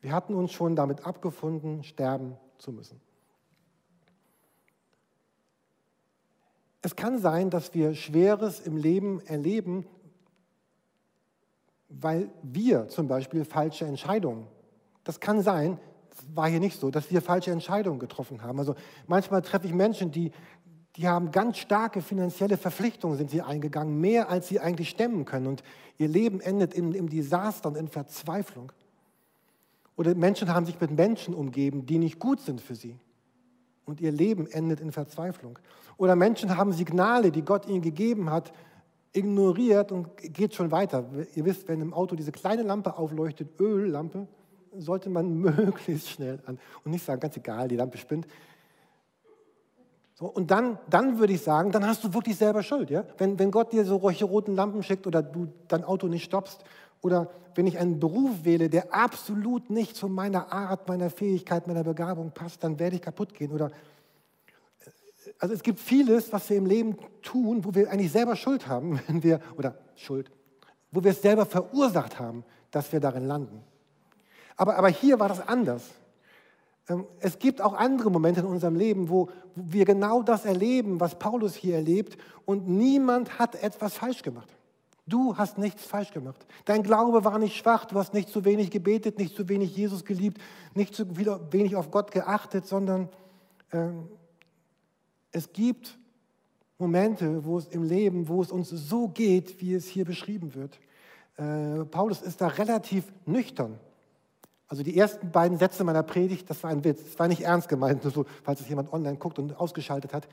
Wir 0.00 0.12
hatten 0.12 0.34
uns 0.34 0.52
schon 0.52 0.76
damit 0.76 1.04
abgefunden, 1.04 1.82
sterben 1.82 2.36
zu 2.58 2.70
müssen. 2.70 3.00
Es 6.82 6.94
kann 6.94 7.18
sein, 7.18 7.50
dass 7.50 7.74
wir 7.74 7.94
Schweres 7.94 8.60
im 8.60 8.76
Leben 8.76 9.20
erleben, 9.26 9.84
weil 11.88 12.30
wir 12.42 12.88
zum 12.88 13.08
Beispiel 13.08 13.44
falsche 13.44 13.86
Entscheidungen, 13.86 14.46
das 15.02 15.18
kann 15.18 15.42
sein, 15.42 15.80
das 16.10 16.24
war 16.34 16.48
hier 16.48 16.60
nicht 16.60 16.78
so, 16.78 16.90
dass 16.90 17.10
wir 17.10 17.22
falsche 17.22 17.50
Entscheidungen 17.50 17.98
getroffen 17.98 18.42
haben. 18.42 18.58
Also 18.58 18.74
manchmal 19.06 19.42
treffe 19.42 19.66
ich 19.66 19.72
Menschen, 19.72 20.12
die, 20.12 20.30
die 20.98 21.06
haben 21.06 21.30
ganz 21.30 21.58
starke 21.58 22.02
finanzielle 22.02 22.56
Verpflichtungen, 22.56 23.16
sind 23.16 23.30
sie 23.30 23.40
eingegangen, 23.40 24.00
mehr 24.00 24.28
als 24.28 24.48
sie 24.48 24.58
eigentlich 24.58 24.88
stemmen 24.88 25.24
können. 25.24 25.46
Und 25.46 25.62
ihr 25.96 26.08
Leben 26.08 26.40
endet 26.40 26.74
in, 26.74 26.92
im 26.92 27.08
Desaster 27.08 27.68
und 27.68 27.76
in 27.76 27.86
Verzweiflung. 27.86 28.72
Oder 29.96 30.16
Menschen 30.16 30.52
haben 30.52 30.66
sich 30.66 30.80
mit 30.80 30.90
Menschen 30.90 31.34
umgeben, 31.34 31.86
die 31.86 31.98
nicht 31.98 32.18
gut 32.18 32.40
sind 32.40 32.60
für 32.60 32.74
sie. 32.74 32.96
Und 33.84 34.00
ihr 34.00 34.10
Leben 34.10 34.48
endet 34.48 34.80
in 34.80 34.90
Verzweiflung. 34.90 35.60
Oder 35.98 36.16
Menschen 36.16 36.56
haben 36.56 36.72
Signale, 36.72 37.30
die 37.30 37.42
Gott 37.42 37.68
ihnen 37.68 37.80
gegeben 37.80 38.30
hat, 38.30 38.52
ignoriert 39.12 39.92
und 39.92 40.16
geht 40.16 40.54
schon 40.54 40.72
weiter. 40.72 41.08
Ihr 41.36 41.44
wisst, 41.44 41.68
wenn 41.68 41.80
im 41.80 41.94
Auto 41.94 42.16
diese 42.16 42.32
kleine 42.32 42.62
Lampe 42.62 42.98
aufleuchtet, 42.98 43.60
Öllampe, 43.60 44.26
sollte 44.76 45.10
man 45.10 45.32
möglichst 45.38 46.08
schnell 46.10 46.40
an 46.46 46.58
und 46.84 46.90
nicht 46.90 47.04
sagen, 47.04 47.20
ganz 47.20 47.36
egal, 47.36 47.68
die 47.68 47.76
Lampe 47.76 47.98
spinnt. 47.98 48.26
So, 50.18 50.26
und 50.26 50.50
dann, 50.50 50.78
dann 50.90 51.20
würde 51.20 51.32
ich 51.32 51.42
sagen, 51.42 51.70
dann 51.70 51.86
hast 51.86 52.02
du 52.02 52.12
wirklich 52.12 52.36
selber 52.36 52.64
Schuld. 52.64 52.90
Ja? 52.90 53.04
Wenn, 53.18 53.38
wenn 53.38 53.52
Gott 53.52 53.72
dir 53.72 53.84
so 53.84 54.00
solche 54.00 54.24
roten 54.24 54.56
Lampen 54.56 54.82
schickt 54.82 55.06
oder 55.06 55.22
du 55.22 55.46
dein 55.68 55.84
Auto 55.84 56.08
nicht 56.08 56.24
stoppst 56.24 56.64
oder 57.02 57.30
wenn 57.54 57.68
ich 57.68 57.78
einen 57.78 58.00
Beruf 58.00 58.42
wähle, 58.42 58.68
der 58.68 58.92
absolut 58.92 59.70
nicht 59.70 59.94
zu 59.94 60.08
meiner 60.08 60.52
Art, 60.52 60.88
meiner 60.88 61.08
Fähigkeit, 61.08 61.68
meiner 61.68 61.84
Begabung 61.84 62.32
passt, 62.32 62.64
dann 62.64 62.80
werde 62.80 62.96
ich 62.96 63.02
kaputt 63.02 63.32
gehen. 63.32 63.52
Oder 63.52 63.70
also 65.38 65.54
es 65.54 65.62
gibt 65.62 65.78
vieles, 65.78 66.32
was 66.32 66.50
wir 66.50 66.56
im 66.56 66.66
Leben 66.66 66.96
tun, 67.22 67.64
wo 67.64 67.72
wir 67.72 67.88
eigentlich 67.88 68.10
selber 68.10 68.34
Schuld 68.34 68.66
haben, 68.66 68.98
wenn 69.06 69.22
wir, 69.22 69.38
oder 69.56 69.76
Schuld, 69.94 70.32
wo 70.90 71.04
wir 71.04 71.12
es 71.12 71.22
selber 71.22 71.46
verursacht 71.46 72.18
haben, 72.18 72.42
dass 72.72 72.92
wir 72.92 72.98
darin 72.98 73.28
landen. 73.28 73.62
Aber, 74.56 74.76
aber 74.76 74.88
hier 74.88 75.20
war 75.20 75.28
das 75.28 75.46
anders. 75.46 75.84
Ähm, 76.88 77.06
es 77.20 77.38
gibt 77.38 77.60
auch 77.60 77.74
andere 77.74 78.10
Momente 78.10 78.40
in 78.40 78.46
unserem 78.46 78.76
Leben, 78.76 79.08
wo 79.08 79.28
wir 79.54 79.84
genau 79.84 80.22
das 80.22 80.44
erleben, 80.44 81.00
was 81.00 81.18
Paulus 81.18 81.54
hier 81.54 81.76
erlebt, 81.76 82.16
und 82.44 82.68
niemand 82.68 83.38
hat 83.38 83.62
etwas 83.62 83.94
falsch 83.94 84.22
gemacht. 84.22 84.48
Du 85.06 85.36
hast 85.38 85.56
nichts 85.56 85.84
falsch 85.84 86.12
gemacht. 86.12 86.46
Dein 86.66 86.82
Glaube 86.82 87.24
war 87.24 87.38
nicht 87.38 87.56
schwach, 87.56 87.86
du 87.86 87.96
hast 87.98 88.12
nicht 88.12 88.28
zu 88.28 88.44
wenig 88.44 88.70
gebetet, 88.70 89.18
nicht 89.18 89.34
zu 89.34 89.48
wenig 89.48 89.74
Jesus 89.74 90.04
geliebt, 90.04 90.38
nicht 90.74 90.94
zu 90.94 91.16
wenig 91.16 91.76
auf 91.76 91.90
Gott 91.90 92.10
geachtet, 92.10 92.66
sondern 92.66 93.08
äh, 93.70 93.88
es 95.32 95.52
gibt 95.52 95.98
Momente, 96.78 97.44
wo 97.44 97.58
es 97.58 97.68
im 97.68 97.84
Leben, 97.84 98.28
wo 98.28 98.42
es 98.42 98.52
uns 98.52 98.68
so 98.68 99.08
geht, 99.08 99.60
wie 99.60 99.74
es 99.74 99.86
hier 99.86 100.04
beschrieben 100.04 100.54
wird. 100.54 100.78
Äh, 101.36 101.84
Paulus 101.86 102.20
ist 102.20 102.40
da 102.40 102.48
relativ 102.48 103.04
nüchtern. 103.24 103.78
Also 104.68 104.82
die 104.82 104.96
ersten 104.96 105.30
beiden 105.30 105.58
Sätze 105.58 105.82
meiner 105.82 106.02
Predigt, 106.02 106.48
das 106.50 106.62
war 106.62 106.70
ein 106.70 106.84
Witz, 106.84 107.02
das 107.02 107.18
war 107.18 107.26
nicht 107.26 107.40
ernst 107.40 107.68
gemeint, 107.68 108.04
nur 108.04 108.12
so, 108.12 108.26
falls 108.42 108.60
es 108.60 108.68
jemand 108.68 108.92
online 108.92 109.16
guckt 109.16 109.38
und 109.38 109.58
ausgeschaltet 109.58 110.12
hat. 110.12 110.28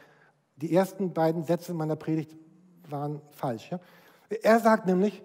Die 0.57 0.73
ersten 0.75 1.13
beiden 1.13 1.43
Sätze 1.43 1.73
meiner 1.73 1.95
Predigt 1.95 2.35
waren 2.89 3.21
falsch. 3.31 3.71
Ja? 3.71 3.79
Er 4.43 4.59
sagt 4.59 4.87
nämlich, 4.87 5.23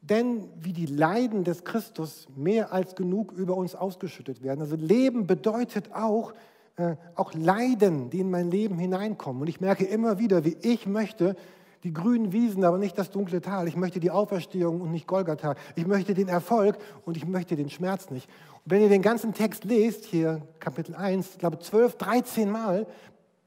denn 0.00 0.48
wie 0.60 0.72
die 0.72 0.86
Leiden 0.86 1.44
des 1.44 1.64
Christus 1.64 2.28
mehr 2.34 2.72
als 2.72 2.94
genug 2.94 3.32
über 3.32 3.56
uns 3.56 3.74
ausgeschüttet 3.74 4.42
werden. 4.42 4.60
Also 4.60 4.76
Leben 4.76 5.26
bedeutet 5.26 5.92
auch, 5.92 6.32
äh, 6.76 6.96
auch 7.14 7.34
Leiden, 7.34 8.10
die 8.10 8.20
in 8.20 8.30
mein 8.30 8.50
Leben 8.50 8.78
hineinkommen. 8.78 9.42
Und 9.42 9.48
ich 9.48 9.60
merke 9.60 9.84
immer 9.84 10.18
wieder, 10.18 10.44
wie 10.44 10.56
ich 10.62 10.86
möchte 10.86 11.36
die 11.84 11.92
grünen 11.92 12.32
Wiesen, 12.32 12.64
aber 12.64 12.78
nicht 12.78 12.98
das 12.98 13.10
dunkle 13.10 13.40
Tal. 13.40 13.68
Ich 13.68 13.76
möchte 13.76 14.00
die 14.00 14.10
Auferstehung 14.10 14.80
und 14.80 14.90
nicht 14.90 15.06
Golgatha. 15.06 15.54
Ich 15.76 15.86
möchte 15.86 16.14
den 16.14 16.28
Erfolg 16.28 16.78
und 17.04 17.16
ich 17.16 17.26
möchte 17.26 17.56
den 17.56 17.70
Schmerz 17.70 18.10
nicht. 18.10 18.28
Und 18.64 18.72
wenn 18.72 18.82
ihr 18.82 18.88
den 18.88 19.02
ganzen 19.02 19.32
Text 19.32 19.64
lest, 19.64 20.04
hier 20.04 20.42
Kapitel 20.58 20.94
1, 20.94 21.32
ich 21.32 21.38
glaube 21.38 21.58
12, 21.58 21.96
13 21.96 22.50
Mal, 22.50 22.86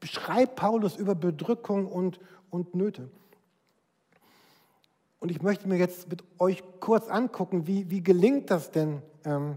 beschreibt 0.00 0.56
Paulus 0.56 0.96
über 0.96 1.14
Bedrückung 1.14 1.86
und, 1.86 2.18
und 2.50 2.74
Nöte. 2.74 3.08
Und 5.20 5.30
ich 5.30 5.42
möchte 5.42 5.68
mir 5.68 5.76
jetzt 5.76 6.08
mit 6.08 6.24
euch 6.40 6.64
kurz 6.80 7.08
angucken, 7.08 7.68
wie, 7.68 7.88
wie 7.90 8.02
gelingt 8.02 8.50
das 8.50 8.72
denn? 8.72 9.02
Ähm, 9.24 9.56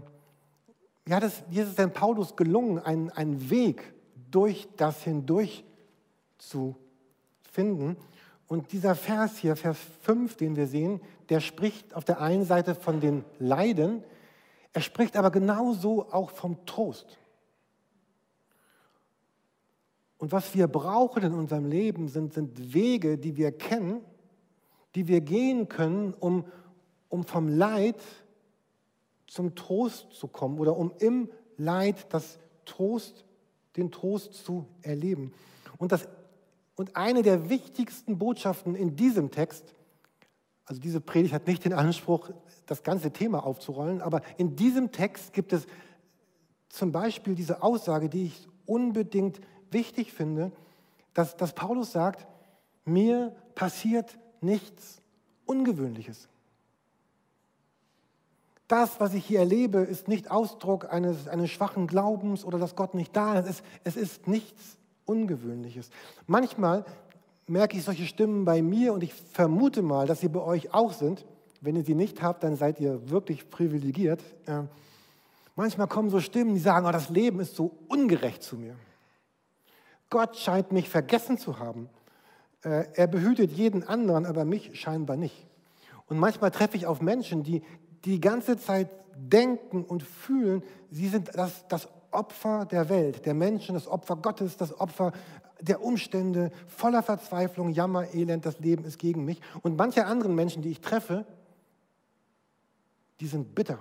wie, 1.04 1.14
hat 1.14 1.24
es, 1.24 1.42
wie 1.50 1.58
ist 1.58 1.68
es 1.70 1.74
denn 1.74 1.92
Paulus 1.92 2.36
gelungen, 2.36 2.78
einen, 2.78 3.10
einen 3.10 3.50
Weg 3.50 3.92
durch 4.30 4.68
das 4.76 5.02
hindurch 5.02 5.64
zu 6.38 6.76
finden? 7.50 7.96
Und 8.48 8.72
dieser 8.72 8.94
Vers 8.94 9.38
hier, 9.38 9.56
Vers 9.56 9.78
5, 10.02 10.36
den 10.36 10.56
wir 10.56 10.66
sehen, 10.66 11.00
der 11.28 11.40
spricht 11.40 11.94
auf 11.94 12.04
der 12.04 12.20
einen 12.20 12.44
Seite 12.44 12.74
von 12.74 13.00
den 13.00 13.24
Leiden, 13.38 14.04
er 14.72 14.82
spricht 14.82 15.16
aber 15.16 15.30
genauso 15.30 16.12
auch 16.12 16.30
vom 16.30 16.64
Trost. 16.66 17.18
Und 20.18 20.32
was 20.32 20.54
wir 20.54 20.68
brauchen 20.68 21.22
in 21.22 21.34
unserem 21.34 21.66
Leben 21.66 22.08
sind, 22.08 22.32
sind 22.34 22.74
Wege, 22.74 23.18
die 23.18 23.36
wir 23.36 23.52
kennen, 23.52 24.00
die 24.94 25.08
wir 25.08 25.20
gehen 25.20 25.68
können, 25.68 26.14
um, 26.14 26.44
um 27.08 27.24
vom 27.24 27.48
Leid 27.48 28.00
zum 29.26 29.54
Trost 29.54 30.12
zu 30.12 30.28
kommen 30.28 30.58
oder 30.58 30.76
um 30.76 30.92
im 30.98 31.30
Leid 31.56 32.06
das 32.12 32.38
Trost, 32.64 33.24
den 33.76 33.90
Trost 33.90 34.34
zu 34.34 34.66
erleben. 34.82 35.34
Und, 35.78 35.92
das, 35.92 36.08
und 36.76 36.94
eine 36.94 37.22
der 37.22 37.48
wichtigsten 37.48 38.18
Botschaften 38.18 38.74
in 38.74 38.96
diesem 38.96 39.30
Text, 39.30 39.74
also 40.66 40.80
diese 40.80 41.00
Predigt 41.00 41.34
hat 41.34 41.46
nicht 41.46 41.64
den 41.64 41.72
Anspruch, 41.72 42.30
das 42.66 42.82
ganze 42.82 43.10
Thema 43.10 43.44
aufzurollen, 43.44 44.02
aber 44.02 44.22
in 44.36 44.56
diesem 44.56 44.92
Text 44.92 45.32
gibt 45.32 45.52
es 45.52 45.66
zum 46.68 46.92
Beispiel 46.92 47.34
diese 47.34 47.62
Aussage, 47.62 48.08
die 48.08 48.26
ich 48.26 48.48
unbedingt 48.66 49.40
wichtig 49.70 50.12
finde, 50.12 50.52
dass, 51.14 51.36
dass 51.36 51.54
Paulus 51.54 51.92
sagt, 51.92 52.26
mir 52.84 53.34
passiert 53.54 54.18
nichts 54.40 55.00
Ungewöhnliches. 55.46 56.28
Das, 58.68 58.98
was 58.98 59.14
ich 59.14 59.24
hier 59.24 59.38
erlebe, 59.38 59.78
ist 59.78 60.08
nicht 60.08 60.30
Ausdruck 60.30 60.92
eines, 60.92 61.28
eines 61.28 61.50
schwachen 61.50 61.86
Glaubens 61.86 62.44
oder 62.44 62.58
dass 62.58 62.74
Gott 62.74 62.94
nicht 62.94 63.14
da 63.14 63.38
ist. 63.38 63.62
Es 63.84 63.96
ist 63.96 64.26
nichts 64.26 64.76
Ungewöhnliches. 65.06 65.90
Manchmal 66.26 66.84
merke 67.46 67.76
ich 67.76 67.84
solche 67.84 68.06
Stimmen 68.06 68.44
bei 68.44 68.60
mir 68.62 68.92
und 68.92 69.02
ich 69.02 69.14
vermute 69.14 69.82
mal, 69.82 70.06
dass 70.06 70.20
sie 70.20 70.28
bei 70.28 70.40
euch 70.40 70.74
auch 70.74 70.92
sind. 70.92 71.24
Wenn 71.60 71.76
ihr 71.76 71.84
sie 71.84 71.94
nicht 71.94 72.22
habt, 72.22 72.42
dann 72.42 72.56
seid 72.56 72.80
ihr 72.80 73.08
wirklich 73.10 73.48
privilegiert. 73.50 74.22
Äh, 74.46 74.62
manchmal 75.54 75.86
kommen 75.86 76.10
so 76.10 76.20
Stimmen, 76.20 76.54
die 76.54 76.60
sagen, 76.60 76.86
oh, 76.86 76.92
das 76.92 77.08
Leben 77.08 77.40
ist 77.40 77.56
so 77.56 77.72
ungerecht 77.88 78.42
zu 78.42 78.56
mir. 78.56 78.76
Gott 80.10 80.36
scheint 80.36 80.72
mich 80.72 80.88
vergessen 80.88 81.38
zu 81.38 81.58
haben. 81.58 81.88
Äh, 82.62 82.86
er 82.94 83.06
behütet 83.06 83.52
jeden 83.52 83.82
anderen, 83.84 84.26
aber 84.26 84.44
mich 84.44 84.78
scheinbar 84.78 85.16
nicht. 85.16 85.46
Und 86.06 86.18
manchmal 86.18 86.50
treffe 86.50 86.76
ich 86.76 86.86
auf 86.86 87.00
Menschen, 87.00 87.42
die 87.42 87.62
die 88.04 88.20
ganze 88.20 88.56
Zeit 88.56 88.88
denken 89.16 89.82
und 89.82 90.02
fühlen, 90.02 90.62
sie 90.90 91.08
sind 91.08 91.30
das, 91.34 91.66
das 91.68 91.88
Opfer 92.12 92.66
der 92.66 92.88
Welt, 92.88 93.26
der 93.26 93.34
Menschen, 93.34 93.74
das 93.74 93.88
Opfer 93.88 94.16
Gottes, 94.16 94.56
das 94.56 94.78
Opfer 94.78 95.12
der 95.60 95.82
Umstände, 95.82 96.50
voller 96.66 97.02
Verzweiflung, 97.02 97.70
Jammer, 97.70 98.14
Elend, 98.14 98.44
das 98.44 98.58
Leben 98.58 98.84
ist 98.84 98.98
gegen 98.98 99.24
mich. 99.24 99.40
Und 99.62 99.76
manche 99.76 100.06
anderen 100.06 100.34
Menschen, 100.34 100.62
die 100.62 100.70
ich 100.70 100.80
treffe, 100.80 101.24
die 103.20 103.26
sind 103.26 103.54
bitter. 103.54 103.78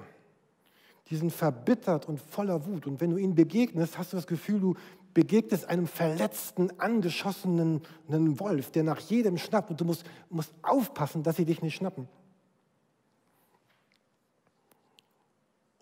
Die 1.10 1.18
sind 1.18 1.32
verbittert 1.32 2.08
und 2.08 2.20
voller 2.20 2.66
Wut. 2.66 2.88
Und 2.88 3.02
wenn 3.02 3.12
du 3.12 3.18
ihnen 3.18 3.36
begegnest, 3.36 3.98
hast 3.98 4.14
du 4.14 4.18
das 4.18 4.26
Gefühl, 4.26 4.60
du 4.60 4.76
begegnest 5.14 5.70
einem 5.70 5.88
verletzten, 5.88 6.80
angeschossenen 6.80 7.82
Wolf, 8.08 8.72
der 8.72 8.84
nach 8.84 9.00
jedem 9.00 9.38
schnappt 9.38 9.72
und 9.72 9.80
du 9.82 9.86
musst, 9.86 10.06
musst 10.30 10.54
aufpassen, 10.62 11.24
dass 11.24 11.36
sie 11.36 11.46
dich 11.46 11.62
nicht 11.62 11.76
schnappen. 11.76 12.08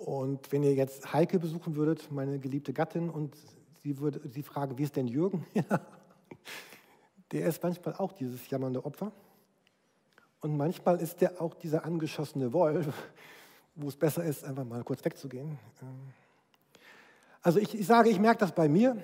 Und 0.04 0.52
wenn 0.52 0.64
ihr 0.64 0.74
jetzt 0.74 1.14
Heike 1.14 1.40
besuchen 1.40 1.78
würdet, 1.78 2.12
meine 2.12 2.38
geliebte 2.38 2.74
Gattin, 2.74 3.10
und 3.10 3.38
sie 3.82 4.00
würde 4.00 4.20
sie 4.28 4.44
fragen, 4.44 4.78
wie 4.78 4.84
ist 4.84 4.98
denn 4.98 5.08
Jürgen? 5.08 5.46
Der 7.32 7.48
ist 7.48 7.64
manchmal 7.64 7.96
auch 7.96 8.12
dieses 8.12 8.50
jammernde 8.50 8.84
Opfer. 8.84 9.14
Und 10.42 10.58
manchmal 10.58 11.00
ist 11.00 11.22
der 11.22 11.42
auch 11.42 11.54
dieser 11.54 11.86
angeschossene 11.86 12.52
Wolf, 12.52 12.94
wo 13.76 13.88
es 13.88 13.96
besser 13.96 14.24
ist, 14.26 14.44
einfach 14.44 14.66
mal 14.66 14.84
kurz 14.84 15.04
wegzugehen. 15.06 15.58
Also 17.42 17.60
ich, 17.60 17.74
ich 17.74 17.88
sage, 17.88 18.10
ich 18.10 18.20
merke 18.20 18.42
das 18.42 18.52
bei 18.52 18.68
mir, 18.68 19.02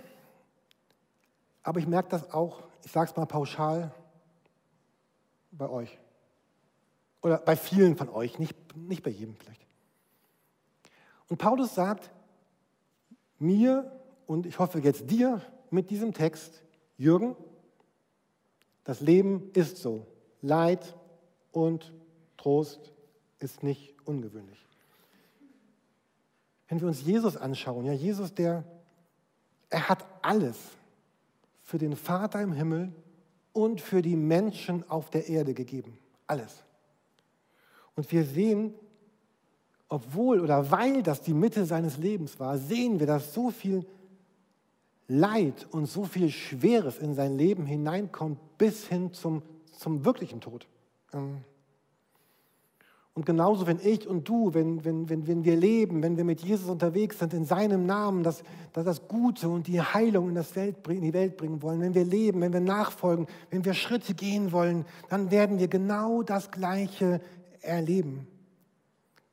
aber 1.63 1.79
ich 1.79 1.88
merke 1.88 2.10
das 2.10 2.29
auch, 2.32 2.62
ich 2.84 2.91
sage 2.91 3.10
es 3.10 3.15
mal 3.15 3.25
pauschal, 3.25 3.91
bei 5.51 5.70
euch. 5.70 5.98
Oder 7.22 7.38
bei 7.38 7.56
vielen 7.56 7.96
von 7.96 8.10
euch, 8.10 8.38
nicht, 8.38 8.75
nicht 8.75 9.01
bei 9.01 9.10
jedem 9.10 9.36
vielleicht. 9.38 9.69
Und 11.30 11.38
Paulus 11.38 11.76
sagt 11.76 12.12
mir 13.38 13.92
und 14.28 14.46
ich 14.46 14.60
hoffe 14.60 14.80
jetzt 14.80 15.10
dir 15.10 15.42
mit 15.70 15.90
diesem 15.90 16.14
Text, 16.14 16.62
Jürgen, 16.98 17.36
das 18.84 19.00
Leben 19.00 19.52
ist 19.54 19.78
so. 19.78 20.06
Leid 20.42 20.96
und 21.52 21.94
Trost 22.38 22.92
ist 23.40 23.64
nicht 23.64 23.96
ungewöhnlich. 24.06 24.58
Wenn 26.68 26.82
wir 26.82 26.88
uns 26.88 27.04
Jesus 27.04 27.38
anschauen, 27.38 27.86
ja, 27.86 27.94
Jesus, 27.94 28.34
der, 28.34 28.64
er 29.70 29.90
hat 29.90 30.06
alles 30.22 30.58
für 31.64 31.78
den 31.78 31.96
Vater 31.96 32.42
im 32.42 32.54
Himmel 32.54 32.94
und 33.54 33.82
für 33.82 34.02
die 34.02 34.16
Menschen 34.16 34.88
auf 34.90 35.10
der 35.10 35.28
Erde 35.28 35.54
gegeben. 35.54 35.98
Alles. 36.28 36.64
Und 37.96 38.12
wir 38.12 38.24
sehen, 38.24 38.74
obwohl 39.89 40.39
oder 40.39 40.69
weil 40.69 41.01
das 41.01 41.22
die 41.22 41.34
Mitte 41.34 41.65
seines 41.65 41.98
Lebens 41.98 42.39
war, 42.39 42.58
sehen 42.58 43.00
wir, 43.00 43.08
dass 43.08 43.34
so 43.34 43.50
viel 43.50 43.86
Leid 45.08 45.67
und 45.72 45.88
so 45.88 46.03
viel 46.03 46.29
Schweres 46.29 47.00
in 47.00 47.15
sein 47.15 47.36
Leben 47.36 47.65
hineinkommt 47.65 48.38
bis 48.60 48.88
hin 48.88 49.12
zum, 49.12 49.41
zum 49.72 50.05
wirklichen 50.05 50.39
Tod. 50.39 50.67
Ähm, 51.12 51.38
und 53.15 53.25
genauso, 53.25 53.65
wenn 53.65 53.79
ich 53.84 54.08
und 54.08 54.29
du, 54.29 54.53
wenn, 54.53 54.86
wenn, 54.86 55.10
wenn, 55.10 55.27
wenn 55.27 55.43
wir 55.43 55.58
leben, 55.58 56.03
wenn 56.03 56.15
wir 56.15 56.24
mit 56.24 56.41
Jesus 56.41 56.69
unterwegs 56.69 57.17
sind, 57.17 57.34
in 57.34 57.43
seinem 57.43 57.88
Namen, 57.88 58.24
dass, 58.24 58.43
dass 58.72 58.86
das 58.86 59.08
Gute 59.08 59.50
und 59.50 59.65
die 59.65 59.81
Heilung 59.81 60.29
in, 60.29 60.36
das 60.36 60.55
Welt, 60.55 60.88
in 60.88 61.01
die 61.01 61.13
Welt 61.13 61.36
bringen 61.36 61.62
wollen, 61.63 61.81
wenn 61.81 61.96
wir 61.96 62.05
leben, 62.05 62.39
wenn 62.41 62.53
wir 62.53 62.62
nachfolgen, 62.62 63.25
wenn 63.50 63.65
wir 63.65 63.74
Schritte 63.74 64.13
gehen 64.13 64.51
wollen, 64.51 64.86
dann 65.10 65.31
werden 65.31 65.58
wir 65.58 65.67
genau 65.67 66.22
das 66.22 66.51
Gleiche 66.51 67.19
erleben 67.62 68.27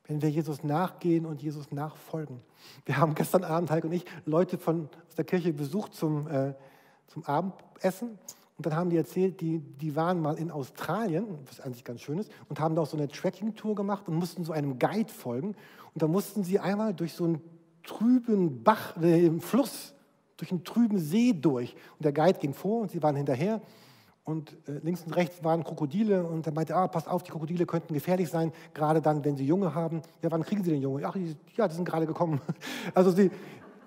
wenn 0.07 0.23
wir 0.23 0.31
Jesus 0.31 0.63
nachgehen 0.63 1.27
und 1.27 1.43
Jesus 1.43 1.73
nachfolgen. 1.73 2.41
Wir 2.85 2.97
haben 2.97 3.15
gestern 3.15 3.45
Abend, 3.45 3.71
Heike 3.71 3.87
und 3.87 3.93
ich, 3.93 4.05
Leute 4.25 4.59
von, 4.59 4.89
aus 5.09 5.15
der 5.17 5.25
Kirche 5.25 5.53
besucht 5.53 5.95
zum, 5.95 6.29
äh, 6.29 6.55
zum 7.09 7.25
Abendessen. 7.25 8.19
Und 8.57 8.65
dann 8.65 8.75
haben 8.75 8.91
die 8.91 8.97
erzählt, 8.97 9.41
die, 9.41 9.59
die 9.59 9.97
waren 9.97 10.21
mal 10.21 10.39
in 10.39 10.51
Australien, 10.51 11.27
was 11.47 11.61
eigentlich 11.61 11.85
ganz 11.85 12.01
schön 12.01 12.19
ist, 12.19 12.31
und 12.49 12.59
haben 12.59 12.75
da 12.75 12.83
auch 12.83 12.87
so 12.87 12.97
eine 12.97 13.09
Tracking-Tour 13.09 13.75
gemacht 13.75 14.09
und 14.09 14.15
mussten 14.15 14.45
so 14.45 14.53
einem 14.53 14.79
Guide 14.79 15.13
folgen. 15.13 15.49
Und 15.49 16.03
da 16.03 16.09
mussten 16.09 16.43
sie 16.43 16.59
einmal 16.59 16.95
durch 16.95 17.13
so 17.13 17.25
einen 17.25 17.43
trüben 17.83 18.63
Bach, 18.63 18.97
äh, 19.03 19.31
Fluss, 19.41 19.95
durch 20.37 20.51
einen 20.53 20.65
trüben 20.65 20.99
See 20.99 21.33
durch. 21.33 21.75
Und 21.99 22.05
der 22.05 22.13
Guide 22.13 22.39
ging 22.39 22.55
vor 22.55 22.81
und 22.81 22.91
sie 22.91 23.03
waren 23.03 23.17
hinterher 23.17 23.61
und 24.27 24.51
äh, 24.69 24.81
links 24.83 25.03
und 25.03 25.15
rechts 25.15 25.43
waren 25.45 25.63
Krokodile 25.63 26.25
und 26.25 26.47
er 26.47 26.53
meinte, 26.53 26.75
ah, 26.75 26.89
passt 26.89 27.09
auf, 27.09 27.23
die 27.23 27.31
Krokodile 27.31 27.65
könnten 27.65 27.95
gefährlich 27.95 28.29
sein, 28.29 28.53
gerade 28.75 29.01
dann, 29.01 29.25
wenn 29.25 29.37
sie 29.37 29.47
Junge 29.47 29.73
haben. 29.73 30.03
Ja, 30.21 30.31
wann 30.33 30.43
kriegen 30.43 30.65
sie 30.65 30.73
den 30.73 30.83
Junge? 30.83 31.07
Ach, 31.07 31.17
ja, 31.57 31.69
die 31.69 31.75
sind 31.75 31.85
gerade 31.85 32.07
gekommen. 32.07 32.41
Also 32.95 33.13
sie, 33.13 33.31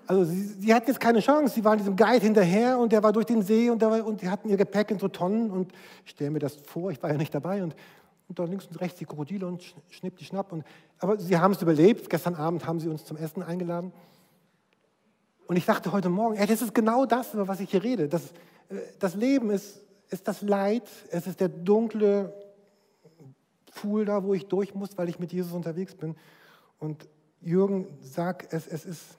also 0.06 0.24
sie, 0.24 0.42
sie 0.42 0.74
hatten 0.74 0.88
jetzt 0.88 0.98
keine 0.98 1.20
Chance, 1.20 1.54
sie 1.54 1.64
waren 1.64 1.76
diesem 1.76 1.94
Guide 1.94 2.24
hinterher 2.24 2.78
und 2.78 2.90
der 2.90 3.02
war 3.02 3.12
durch 3.12 3.26
den 3.26 3.42
See 3.42 3.68
und, 3.68 3.82
war, 3.82 4.04
und 4.04 4.22
die 4.22 4.30
hatten 4.30 4.48
ihr 4.48 4.56
Gepäck 4.56 4.90
in 4.90 4.98
so 4.98 5.08
Tonnen 5.08 5.50
und 5.50 5.72
ich 6.04 6.12
stelle 6.12 6.30
mir 6.30 6.38
das 6.38 6.56
vor, 6.56 6.90
ich 6.90 7.02
war 7.02 7.10
ja 7.10 7.18
nicht 7.18 7.34
dabei 7.34 7.62
und, 7.62 7.76
und 8.28 8.38
da 8.38 8.44
links 8.44 8.66
und 8.66 8.80
rechts 8.80 8.98
die 8.98 9.04
Krokodile 9.04 9.46
und 9.46 9.74
schnipp 9.90 10.16
die 10.16 10.24
Schnapp. 10.24 10.52
Und, 10.52 10.64
aber 11.00 11.18
sie 11.18 11.36
haben 11.36 11.52
es 11.52 11.60
überlebt, 11.60 12.08
gestern 12.08 12.34
Abend 12.34 12.66
haben 12.66 12.80
sie 12.80 12.88
uns 12.88 13.04
zum 13.04 13.18
Essen 13.18 13.42
eingeladen. 13.42 13.92
Und 15.46 15.56
ich 15.56 15.66
dachte 15.66 15.92
heute 15.92 16.08
Morgen, 16.08 16.36
ey, 16.36 16.46
das 16.46 16.62
ist 16.62 16.74
genau 16.74 17.04
das, 17.04 17.34
über 17.34 17.46
was 17.46 17.60
ich 17.60 17.70
hier 17.70 17.82
rede. 17.82 18.08
Das, 18.08 18.32
äh, 18.70 18.76
das 18.98 19.14
Leben 19.14 19.50
ist 19.50 19.82
ist 20.10 20.28
das 20.28 20.42
Leid, 20.42 20.88
es 21.10 21.26
ist 21.26 21.40
der 21.40 21.48
dunkle 21.48 22.34
Pfuhl 23.70 24.04
da, 24.04 24.24
wo 24.24 24.34
ich 24.34 24.46
durch 24.46 24.74
muss, 24.74 24.98
weil 24.98 25.08
ich 25.08 25.18
mit 25.18 25.32
Jesus 25.32 25.52
unterwegs 25.52 25.94
bin. 25.94 26.16
Und 26.78 27.08
Jürgen, 27.40 27.86
sag, 28.02 28.52
es, 28.52 28.66
es 28.66 28.84
ist, 28.84 29.18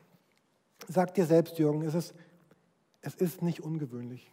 sag 0.88 1.14
dir 1.14 1.26
selbst, 1.26 1.58
Jürgen, 1.58 1.82
es 1.84 1.96
ist, 1.96 2.14
es 3.02 3.16
ist 3.16 3.42
nicht 3.42 3.62
ungewöhnlich. 3.62 4.32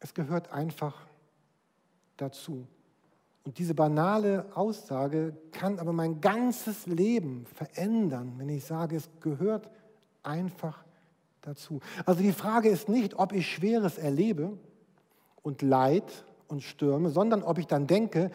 Es 0.00 0.14
gehört 0.14 0.52
einfach 0.52 1.06
dazu. 2.16 2.66
Und 3.44 3.58
diese 3.58 3.74
banale 3.74 4.46
Aussage 4.54 5.36
kann 5.52 5.78
aber 5.78 5.92
mein 5.92 6.20
ganzes 6.20 6.86
Leben 6.86 7.46
verändern, 7.46 8.34
wenn 8.36 8.48
ich 8.48 8.64
sage, 8.64 8.96
es 8.96 9.08
gehört 9.20 9.68
einfach 10.22 10.84
dazu. 11.40 11.80
Also 12.06 12.22
die 12.22 12.32
Frage 12.32 12.68
ist 12.68 12.88
nicht, 12.88 13.18
ob 13.18 13.32
ich 13.32 13.48
Schweres 13.48 13.98
erlebe, 13.98 14.58
und 15.42 15.62
Leid 15.62 16.24
und 16.48 16.62
Stürme, 16.62 17.10
sondern 17.10 17.42
ob 17.42 17.58
ich 17.58 17.66
dann 17.66 17.86
denke, 17.86 18.30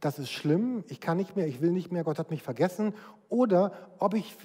das 0.00 0.18
ist 0.18 0.30
schlimm, 0.30 0.84
ich 0.88 1.00
kann 1.00 1.16
nicht 1.16 1.36
mehr, 1.36 1.46
ich 1.46 1.60
will 1.60 1.70
nicht 1.70 1.92
mehr, 1.92 2.04
Gott 2.04 2.18
hat 2.18 2.30
mich 2.30 2.42
vergessen, 2.42 2.94
oder 3.28 3.72
ob 3.98 4.14
ich 4.14 4.36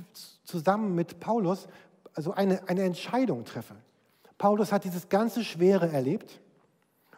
zusammen 0.44 0.96
mit 0.96 1.20
Paulus 1.20 1.68
also 2.14 2.32
eine, 2.32 2.68
eine 2.68 2.84
Entscheidung 2.84 3.46
treffe. 3.46 3.76
Paulus 4.38 4.72
hat 4.72 4.84
dieses 4.84 5.10
ganze 5.10 5.44
Schwere 5.44 5.92
erlebt 5.92 6.42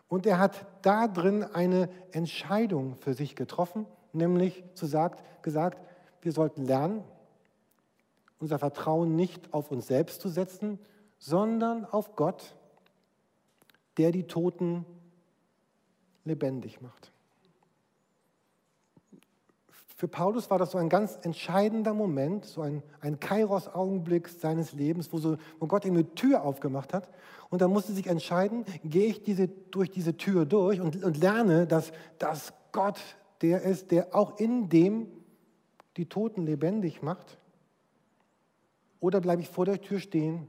und 0.10 0.26
er 0.26 0.40
hat 0.40 0.66
da 0.82 1.08
drin 1.08 1.44
eine 1.44 1.90
Entscheidung 2.12 2.96
für 2.96 3.14
sich 3.14 3.36
getroffen, 3.36 3.86
nämlich 4.12 4.64
zu 4.74 4.86
sagt, 4.86 5.24
gesagt, 5.44 5.80
wir 6.22 6.32
sollten 6.32 6.66
lernen, 6.66 7.04
unser 8.40 8.60
Vertrauen 8.60 9.16
nicht 9.16 9.54
auf 9.54 9.72
uns 9.72 9.88
selbst 9.88 10.22
zu 10.22 10.30
setzen, 10.30 10.80
sondern 11.18 11.86
auf 11.86 12.16
Gott, 12.16 12.56
der 13.98 14.12
die 14.12 14.24
Toten 14.24 14.86
lebendig 16.24 16.82
macht. 16.82 17.12
Für 20.00 20.08
Paulus 20.08 20.50
war 20.50 20.58
das 20.58 20.72
so 20.72 20.78
ein 20.78 20.88
ganz 20.88 21.20
entscheidender 21.24 21.94
Moment, 21.94 22.46
so 22.46 22.62
ein, 22.62 22.84
ein 23.02 23.20
Kairos-Augenblick 23.20 24.30
seines 24.30 24.72
Lebens, 24.72 25.12
wo, 25.12 25.18
so, 25.18 25.36
wo 25.60 25.68
Gott 25.68 25.84
ihm 25.84 25.96
eine 25.96 26.16
Tür 26.16 26.44
aufgemacht 26.44 26.94
hat. 26.94 27.10
Und 27.50 27.62
er 27.62 27.68
musste 27.68 27.92
sich 27.92 28.08
entscheiden, 28.08 28.64
gehe 28.86 29.08
ich 29.08 29.24
diese, 29.24 29.50
durch 29.50 29.92
diese 29.92 30.16
Tür 30.16 30.46
durch 30.46 30.80
und, 30.80 31.04
und 31.04 31.18
lerne, 31.18 31.68
dass, 31.68 31.92
dass 32.18 32.54
Gott 32.72 32.98
der 33.42 33.64
ist, 33.64 33.92
der 33.92 34.16
auch 34.16 34.40
in 34.40 34.70
dem 34.70 35.08
die 35.98 36.06
Toten 36.06 36.46
lebendig 36.46 37.02
macht. 37.02 37.38
Oder 39.02 39.20
bleibe 39.20 39.42
ich 39.42 39.50
vor 39.50 39.66
der 39.66 39.82
Tür 39.82 40.00
stehen 40.00 40.48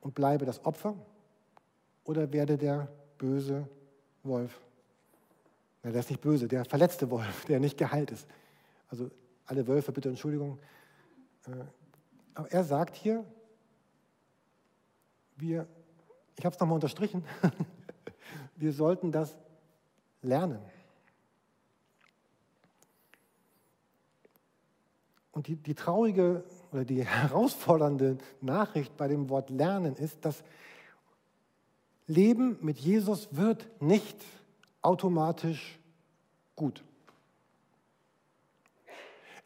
und 0.00 0.14
bleibe 0.14 0.44
das 0.44 0.64
Opfer 0.64 0.94
oder 2.04 2.32
werde 2.32 2.56
der 2.56 2.88
böse 3.18 3.68
Wolf? 4.22 4.60
Ja, 5.82 5.90
der 5.90 6.00
ist 6.00 6.10
nicht 6.10 6.20
böse, 6.20 6.48
der 6.48 6.64
verletzte 6.64 7.10
Wolf, 7.10 7.44
der 7.48 7.60
nicht 7.60 7.78
geheilt 7.78 8.10
ist. 8.10 8.26
Also 8.88 9.10
alle 9.46 9.66
Wölfe, 9.66 9.92
bitte 9.92 10.08
Entschuldigung. 10.08 10.58
Äh, 11.46 11.64
aber 12.34 12.50
er 12.52 12.64
sagt 12.64 12.96
hier, 12.96 13.24
wir, 15.36 15.66
ich 16.36 16.44
habe 16.44 16.54
es 16.54 16.60
nochmal 16.60 16.76
unterstrichen, 16.76 17.24
wir 18.56 18.72
sollten 18.72 19.10
das 19.10 19.36
lernen. 20.22 20.60
Und 25.32 25.46
die, 25.46 25.56
die 25.56 25.74
traurige 25.74 26.44
oder 26.72 26.84
die 26.84 27.04
herausfordernde 27.06 28.18
Nachricht 28.40 28.96
bei 28.96 29.08
dem 29.08 29.28
Wort 29.30 29.50
lernen 29.50 29.96
ist, 29.96 30.24
dass 30.24 30.42
Leben 32.10 32.58
mit 32.60 32.78
Jesus 32.78 33.28
wird 33.30 33.68
nicht 33.80 34.16
automatisch 34.82 35.78
gut. 36.56 36.82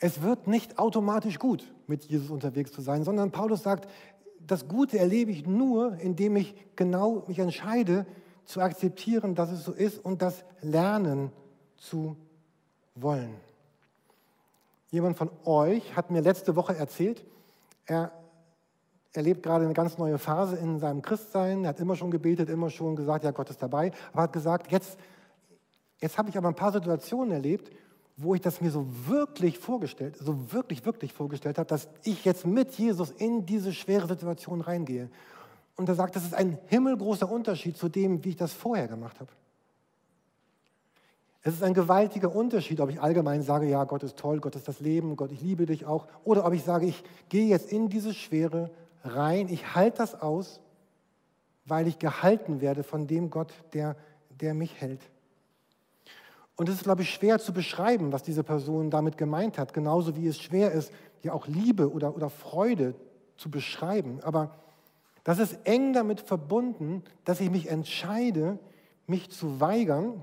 Es 0.00 0.22
wird 0.22 0.46
nicht 0.46 0.78
automatisch 0.78 1.38
gut, 1.38 1.72
mit 1.86 2.04
Jesus 2.04 2.30
unterwegs 2.30 2.72
zu 2.72 2.80
sein, 2.80 3.04
sondern 3.04 3.30
Paulus 3.30 3.62
sagt, 3.62 3.88
das 4.40 4.66
Gute 4.66 4.98
erlebe 4.98 5.30
ich 5.30 5.46
nur, 5.46 5.98
indem 5.98 6.36
ich 6.36 6.54
genau 6.74 7.24
mich 7.26 7.38
entscheide, 7.38 8.06
zu 8.44 8.60
akzeptieren, 8.60 9.34
dass 9.34 9.50
es 9.50 9.64
so 9.64 9.72
ist 9.72 10.04
und 10.04 10.20
das 10.20 10.44
lernen 10.60 11.32
zu 11.76 12.16
wollen. 12.94 13.34
Jemand 14.90 15.16
von 15.16 15.30
euch 15.44 15.96
hat 15.96 16.10
mir 16.10 16.20
letzte 16.20 16.56
Woche 16.56 16.76
erzählt, 16.76 17.24
er 17.86 18.12
erlebt 19.14 19.42
gerade 19.42 19.64
eine 19.64 19.74
ganz 19.74 19.96
neue 19.96 20.18
Phase 20.18 20.56
in 20.56 20.78
seinem 20.78 21.02
Christsein. 21.02 21.64
Er 21.64 21.70
hat 21.70 21.80
immer 21.80 21.96
schon 21.96 22.10
gebetet, 22.10 22.50
immer 22.50 22.70
schon 22.70 22.96
gesagt, 22.96 23.24
ja, 23.24 23.30
Gott 23.30 23.50
ist 23.50 23.62
dabei. 23.62 23.92
Aber 24.12 24.22
hat 24.22 24.32
gesagt, 24.32 24.70
jetzt, 24.72 24.98
jetzt 26.00 26.18
habe 26.18 26.28
ich 26.28 26.36
aber 26.36 26.48
ein 26.48 26.56
paar 26.56 26.72
Situationen 26.72 27.32
erlebt, 27.32 27.70
wo 28.16 28.34
ich 28.34 28.40
das 28.40 28.60
mir 28.60 28.70
so 28.70 28.86
wirklich 29.06 29.58
vorgestellt, 29.58 30.16
so 30.16 30.52
wirklich, 30.52 30.84
wirklich 30.84 31.12
vorgestellt 31.12 31.58
habe, 31.58 31.68
dass 31.68 31.88
ich 32.02 32.24
jetzt 32.24 32.46
mit 32.46 32.72
Jesus 32.72 33.10
in 33.10 33.46
diese 33.46 33.72
schwere 33.72 34.06
Situation 34.06 34.60
reingehe. 34.60 35.10
Und 35.76 35.88
er 35.88 35.94
sagt, 35.94 36.14
das 36.14 36.24
ist 36.24 36.34
ein 36.34 36.58
himmelgroßer 36.66 37.28
Unterschied 37.28 37.76
zu 37.76 37.88
dem, 37.88 38.24
wie 38.24 38.30
ich 38.30 38.36
das 38.36 38.52
vorher 38.52 38.86
gemacht 38.86 39.18
habe. 39.18 39.30
Es 41.42 41.54
ist 41.54 41.62
ein 41.62 41.74
gewaltiger 41.74 42.34
Unterschied, 42.34 42.80
ob 42.80 42.88
ich 42.90 43.02
allgemein 43.02 43.42
sage, 43.42 43.68
ja, 43.68 43.84
Gott 43.84 44.02
ist 44.02 44.16
toll, 44.16 44.40
Gott 44.40 44.56
ist 44.56 44.66
das 44.66 44.80
Leben, 44.80 45.14
Gott, 45.14 45.30
ich 45.30 45.42
liebe 45.42 45.66
dich 45.66 45.84
auch, 45.84 46.06
oder 46.24 46.46
ob 46.46 46.54
ich 46.54 46.64
sage, 46.64 46.86
ich 46.86 47.04
gehe 47.28 47.46
jetzt 47.46 47.70
in 47.70 47.88
diese 47.88 48.14
Schwere 48.14 48.70
rein, 49.04 49.48
ich 49.48 49.74
halte 49.74 49.98
das 49.98 50.20
aus, 50.20 50.60
weil 51.66 51.86
ich 51.86 51.98
gehalten 51.98 52.60
werde 52.60 52.82
von 52.82 53.06
dem 53.06 53.30
Gott, 53.30 53.52
der, 53.72 53.96
der 54.40 54.54
mich 54.54 54.80
hält. 54.80 55.00
Und 56.56 56.68
es 56.68 56.76
ist, 56.76 56.84
glaube 56.84 57.02
ich, 57.02 57.10
schwer 57.10 57.38
zu 57.38 57.52
beschreiben, 57.52 58.12
was 58.12 58.22
diese 58.22 58.44
Person 58.44 58.90
damit 58.90 59.18
gemeint 59.18 59.58
hat, 59.58 59.72
genauso 59.72 60.16
wie 60.16 60.26
es 60.26 60.38
schwer 60.40 60.72
ist, 60.72 60.92
ja 61.22 61.32
auch 61.32 61.46
Liebe 61.46 61.90
oder, 61.90 62.14
oder 62.14 62.30
Freude 62.30 62.94
zu 63.36 63.50
beschreiben. 63.50 64.20
Aber 64.22 64.54
das 65.24 65.38
ist 65.38 65.58
eng 65.64 65.92
damit 65.92 66.20
verbunden, 66.20 67.02
dass 67.24 67.40
ich 67.40 67.50
mich 67.50 67.68
entscheide, 67.68 68.58
mich 69.06 69.30
zu 69.30 69.60
weigern, 69.60 70.22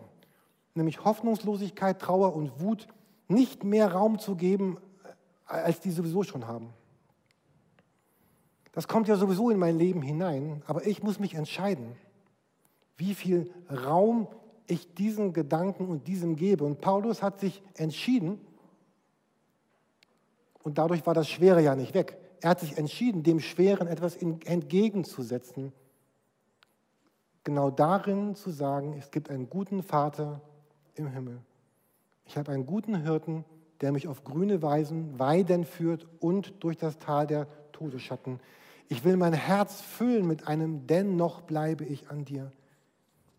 nämlich 0.73 1.03
Hoffnungslosigkeit, 1.03 1.99
Trauer 1.99 2.35
und 2.35 2.61
Wut, 2.61 2.87
nicht 3.27 3.63
mehr 3.63 3.91
Raum 3.91 4.19
zu 4.19 4.35
geben, 4.35 4.77
als 5.45 5.81
die 5.81 5.91
sowieso 5.91 6.23
schon 6.23 6.47
haben. 6.47 6.69
Das 8.71 8.87
kommt 8.87 9.07
ja 9.07 9.15
sowieso 9.15 9.49
in 9.49 9.59
mein 9.59 9.77
Leben 9.77 10.01
hinein, 10.01 10.63
aber 10.65 10.85
ich 10.85 11.03
muss 11.03 11.19
mich 11.19 11.35
entscheiden, 11.35 11.95
wie 12.97 13.13
viel 13.13 13.51
Raum 13.69 14.27
ich 14.67 14.93
diesen 14.93 15.33
Gedanken 15.33 15.87
und 15.87 16.07
diesem 16.07 16.35
gebe. 16.35 16.63
Und 16.63 16.79
Paulus 16.79 17.21
hat 17.21 17.39
sich 17.39 17.61
entschieden, 17.75 18.39
und 20.63 20.77
dadurch 20.77 21.05
war 21.05 21.13
das 21.13 21.27
Schwere 21.27 21.61
ja 21.61 21.75
nicht 21.75 21.93
weg. 21.93 22.17
Er 22.41 22.51
hat 22.51 22.59
sich 22.59 22.77
entschieden, 22.77 23.23
dem 23.23 23.39
Schweren 23.39 23.87
etwas 23.87 24.15
entgegenzusetzen. 24.15 25.73
Genau 27.43 27.71
darin 27.71 28.35
zu 28.35 28.51
sagen, 28.51 28.95
es 28.97 29.09
gibt 29.11 29.29
einen 29.29 29.49
guten 29.49 29.81
Vater 29.81 30.41
im 30.95 31.07
Himmel. 31.07 31.39
Ich 32.25 32.37
habe 32.37 32.51
einen 32.51 32.65
guten 32.65 32.95
Hirten, 32.95 33.43
der 33.81 33.91
mich 33.91 34.07
auf 34.07 34.23
grüne 34.23 34.61
Weisen, 34.61 35.17
Weiden 35.17 35.65
führt 35.65 36.07
und 36.19 36.63
durch 36.63 36.77
das 36.77 36.99
Tal 36.99 37.25
der 37.25 37.47
Todesschatten. 37.71 38.39
Ich 38.91 39.05
will 39.05 39.15
mein 39.15 39.31
Herz 39.31 39.79
füllen 39.79 40.27
mit 40.27 40.49
einem 40.49 40.85
Dennoch 40.85 41.43
bleibe 41.43 41.85
ich 41.85 42.09
an 42.09 42.25
dir. 42.25 42.51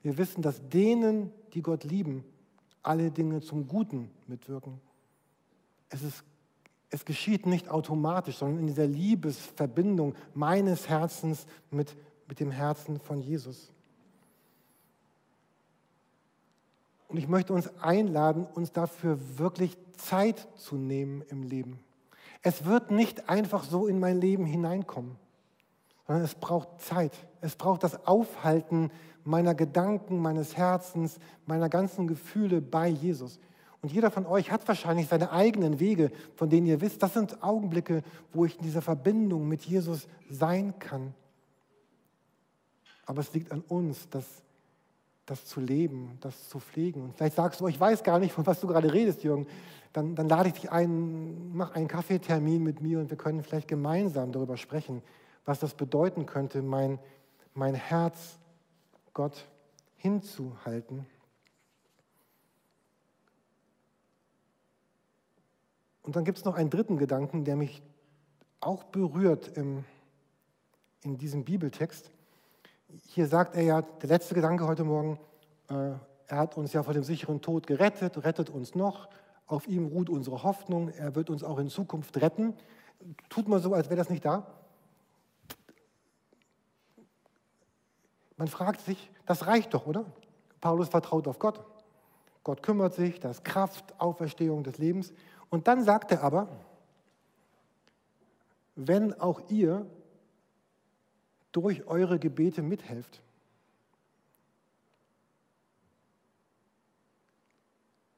Wir 0.03 0.17
wissen, 0.17 0.41
dass 0.41 0.67
denen, 0.71 1.31
die 1.53 1.61
Gott 1.61 1.85
lieben, 1.85 2.25
alle 2.83 3.11
Dinge 3.11 3.43
zum 3.43 3.69
Guten 3.69 4.11
mitwirken. 4.27 4.81
Es, 5.91 6.03
ist, 6.03 6.25
es 6.89 7.05
geschieht 7.05 7.45
nicht 7.45 7.69
automatisch, 7.69 8.37
sondern 8.37 8.61
in 8.61 8.67
dieser 8.67 8.87
Liebesverbindung 8.87 10.15
meines 10.33 10.89
Herzens 10.89 11.47
mit, 11.71 11.99
mit 12.29 12.41
dem 12.41 12.51
Herzen 12.51 12.99
von 12.99 13.21
Jesus. 13.21 13.75
Und 17.09 17.19
ich 17.19 17.29
möchte 17.29 17.53
uns 17.53 17.69
einladen, 17.77 18.47
uns 18.47 18.73
dafür 18.73 19.19
wirklich 19.37 19.77
Zeit 19.99 20.49
zu 20.57 20.77
nehmen 20.77 21.23
im 21.29 21.43
Leben. 21.43 21.79
Es 22.41 22.65
wird 22.65 22.91
nicht 22.91 23.29
einfach 23.29 23.65
so 23.65 23.87
in 23.87 24.01
mein 24.01 24.19
Leben 24.19 24.47
hineinkommen, 24.47 25.19
sondern 26.07 26.25
es 26.25 26.35
braucht 26.35 26.81
Zeit. 26.81 27.13
Es 27.41 27.57
braucht 27.57 27.83
das 27.83 28.07
Aufhalten 28.07 28.91
meiner 29.25 29.55
Gedanken, 29.55 30.19
meines 30.19 30.57
Herzens, 30.57 31.19
meiner 31.47 31.69
ganzen 31.69 32.07
Gefühle 32.07 32.61
bei 32.61 32.89
Jesus. 32.89 33.39
Und 33.81 33.93
jeder 33.93 34.11
von 34.11 34.27
euch 34.27 34.51
hat 34.51 34.67
wahrscheinlich 34.69 35.09
seine 35.09 35.33
eigenen 35.33 35.81
Wege, 35.81 36.11
von 36.37 36.49
denen 36.49 36.67
ihr 36.67 36.81
wisst, 36.81 37.03
das 37.03 37.15
sind 37.15 37.43
Augenblicke, 37.43 38.03
wo 38.33 38.45
ich 38.45 38.57
in 38.57 38.63
dieser 38.63 38.83
Verbindung 38.83 39.49
mit 39.49 39.63
Jesus 39.63 40.07
sein 40.31 40.79
kann. 40.79 41.15
Aber 43.07 43.21
es 43.21 43.33
liegt 43.35 43.51
an 43.51 43.63
uns, 43.67 44.09
das, 44.09 44.25
das 45.27 45.47
zu 45.47 45.61
leben, 45.61 46.17
das 46.21 46.49
zu 46.49 46.61
pflegen. 46.61 47.03
Und 47.03 47.17
vielleicht 47.17 47.35
sagst 47.35 47.61
du, 47.61 47.67
ich 47.67 47.79
weiß 47.79 48.05
gar 48.05 48.21
nicht, 48.21 48.33
von 48.33 48.47
was 48.47 48.61
du 48.61 48.69
gerade 48.69 48.93
redest, 48.93 49.25
Jürgen. 49.25 49.47
Dann, 49.93 50.15
dann 50.15 50.29
lade 50.29 50.49
ich 50.49 50.55
dich 50.55 50.71
ein, 50.71 51.55
mach 51.55 51.75
einen 51.75 51.89
Kaffeetermin 51.89 52.63
mit 52.63 52.81
mir 52.81 53.01
und 53.01 53.11
wir 53.11 53.19
können 53.19 53.43
vielleicht 53.43 53.69
gemeinsam 53.69 54.31
darüber 54.33 54.57
sprechen, 54.57 55.03
was 55.45 55.61
das 55.61 55.75
bedeuten 55.75 56.27
könnte, 56.27 56.63
mein, 56.63 56.99
mein 57.55 57.75
Herz 57.75 58.39
Gott 59.13 59.47
hinzuhalten. 59.97 61.07
Und 66.03 66.17
dann 66.17 66.25
gibt 66.25 66.39
es 66.39 66.45
noch 66.45 66.57
einen 66.57 66.71
dritten 66.71 66.97
Gedanken, 66.97 67.45
der 67.45 67.57
mich 67.57 67.83
auch 68.61 68.85
berührt 68.85 69.57
im, 69.57 69.85
in 71.03 71.19
diesem 71.19 71.45
Bibeltext. 71.45 72.11
Hier 73.07 73.27
sagt 73.27 73.55
er 73.55 73.63
ja, 73.63 73.83
der 73.83 74.09
letzte 74.09 74.35
Gedanke 74.35 74.67
heute 74.67 74.85
Morgen, 74.85 75.19
äh, 75.69 75.93
er 76.27 76.39
hat 76.39 76.57
uns 76.57 76.73
ja 76.73 76.83
vor 76.83 76.95
dem 76.95 77.05
sicheren 77.05 77.41
Tod 77.41 77.67
gerettet, 77.67 78.25
rettet 78.25 78.51
uns 78.51 78.75
noch, 78.75 79.09
auf 79.47 79.69
ihm 79.69 79.87
ruht 79.87 80.09
unsere 80.09 80.43
Hoffnung, 80.43 80.89
er 80.89 81.15
wird 81.15 81.31
uns 81.31 81.45
auch 81.45 81.59
in 81.59 81.69
Zukunft 81.69 82.21
retten. 82.21 82.55
Tut 83.29 83.49
mal 83.49 83.61
so, 83.61 83.75
als 83.75 83.89
wäre 83.89 83.97
das 83.97 84.11
nicht 84.11 84.25
da. 84.25 84.47
Man 88.43 88.49
fragt 88.49 88.81
sich, 88.81 89.09
das 89.25 89.47
reicht 89.47 89.73
doch, 89.73 89.87
oder? 89.87 90.05
Paulus 90.61 90.89
vertraut 90.89 91.29
auf 91.29 91.39
Gott. 91.39 91.65
Gott 92.43 92.61
kümmert 92.61 92.93
sich, 92.93 93.21
das 93.21 93.37
ist 93.37 93.45
Kraft, 93.45 93.95
Auferstehung 94.01 94.65
des 94.65 94.79
Lebens. 94.79 95.13
Und 95.49 95.69
dann 95.69 95.85
sagt 95.85 96.11
er 96.11 96.25
aber, 96.25 96.49
wenn 98.75 99.15
auch 99.21 99.49
ihr 99.49 99.87
durch 101.53 101.87
eure 101.87 102.19
Gebete 102.19 102.63
mithelft. 102.63 103.23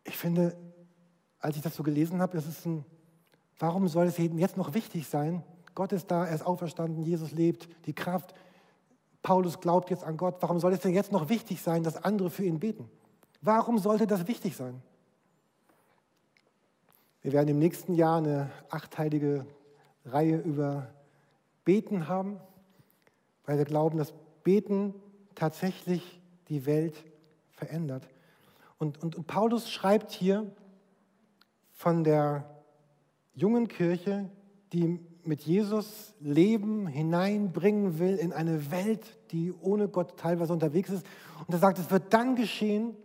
Ich 0.04 0.16
finde, 0.16 0.56
als 1.38 1.56
ich 1.56 1.62
das 1.62 1.76
so 1.76 1.82
gelesen 1.82 2.22
habe, 2.22 2.38
ist 2.38 2.46
es 2.46 2.64
ein, 2.64 2.86
warum 3.58 3.88
soll 3.88 4.06
es 4.06 4.16
jetzt 4.16 4.56
noch 4.56 4.72
wichtig 4.72 5.06
sein? 5.06 5.44
Gott 5.74 5.92
ist 5.92 6.10
da, 6.10 6.24
er 6.24 6.34
ist 6.34 6.46
auferstanden, 6.46 7.02
Jesus 7.02 7.30
lebt, 7.32 7.68
die 7.84 7.92
Kraft, 7.92 8.34
Paulus 9.24 9.58
glaubt 9.58 9.88
jetzt 9.88 10.04
an 10.04 10.18
Gott, 10.18 10.36
warum 10.40 10.60
soll 10.60 10.74
es 10.74 10.80
denn 10.80 10.92
jetzt 10.92 11.10
noch 11.10 11.30
wichtig 11.30 11.62
sein, 11.62 11.82
dass 11.82 11.96
andere 12.04 12.28
für 12.28 12.44
ihn 12.44 12.60
beten? 12.60 12.90
Warum 13.40 13.78
sollte 13.78 14.06
das 14.06 14.28
wichtig 14.28 14.54
sein? 14.54 14.82
Wir 17.22 17.32
werden 17.32 17.48
im 17.48 17.58
nächsten 17.58 17.94
Jahr 17.94 18.18
eine 18.18 18.50
achteilige 18.68 19.46
Reihe 20.04 20.36
über 20.36 20.90
Beten 21.64 22.06
haben, 22.06 22.38
weil 23.46 23.56
wir 23.56 23.64
glauben, 23.64 23.96
dass 23.96 24.12
Beten 24.42 24.94
tatsächlich 25.34 26.20
die 26.50 26.66
Welt 26.66 27.02
verändert. 27.52 28.06
Und, 28.76 29.02
und, 29.02 29.16
und 29.16 29.26
Paulus 29.26 29.70
schreibt 29.70 30.12
hier 30.12 30.52
von 31.72 32.04
der 32.04 32.44
jungen 33.32 33.68
Kirche, 33.68 34.28
die 34.74 35.00
mit 35.26 35.42
Jesus 35.42 36.14
Leben 36.20 36.86
hineinbringen 36.86 37.98
will 37.98 38.16
in 38.16 38.32
eine 38.32 38.70
Welt, 38.70 39.18
die 39.30 39.52
ohne 39.52 39.88
Gott 39.88 40.18
teilweise 40.18 40.52
unterwegs 40.52 40.90
ist. 40.90 41.06
Und 41.46 41.54
er 41.54 41.58
sagt, 41.58 41.78
es 41.78 41.90
wird 41.90 42.12
dann 42.12 42.36
geschehen, 42.36 42.96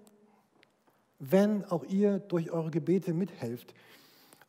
wenn 1.19 1.65
auch 1.65 1.83
ihr 1.83 2.19
durch 2.19 2.51
eure 2.51 2.71
Gebete 2.71 3.13
mithelft. 3.13 3.73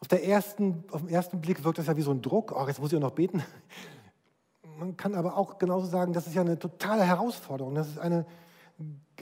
Auf, 0.00 0.08
der 0.08 0.24
ersten, 0.26 0.84
auf 0.90 1.02
den 1.02 1.10
ersten 1.10 1.40
Blick 1.40 1.64
wirkt 1.64 1.78
das 1.78 1.86
ja 1.86 1.96
wie 1.96 2.02
so 2.02 2.10
ein 2.10 2.22
Druck, 2.22 2.52
oh, 2.56 2.66
jetzt 2.66 2.80
muss 2.80 2.92
ich 2.92 2.96
auch 2.96 3.02
noch 3.02 3.10
beten. 3.10 3.42
Man 4.78 4.96
kann 4.96 5.14
aber 5.14 5.36
auch 5.36 5.58
genauso 5.58 5.86
sagen, 5.86 6.12
das 6.12 6.26
ist 6.26 6.34
ja 6.34 6.40
eine 6.40 6.58
totale 6.58 7.04
Herausforderung. 7.04 7.74
Das 7.74 7.88
ist 7.88 7.98
eine, 7.98 8.24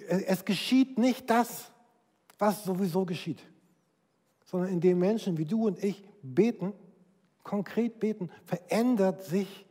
es 0.07 0.45
geschieht 0.45 0.99
nicht 0.99 1.29
das, 1.29 1.73
was 2.39 2.63
sowieso 2.63 3.05
geschieht, 3.05 3.43
sondern 4.45 4.71
indem 4.71 5.01
Menschen 5.01 5.37
wie 5.37 5.45
du 5.45 5.67
und 5.67 5.83
ich 5.83 6.05
beten, 6.23 6.73
konkret 7.49 7.99
beten, 7.99 8.31
verändert 8.45 9.23
sich 9.23 9.65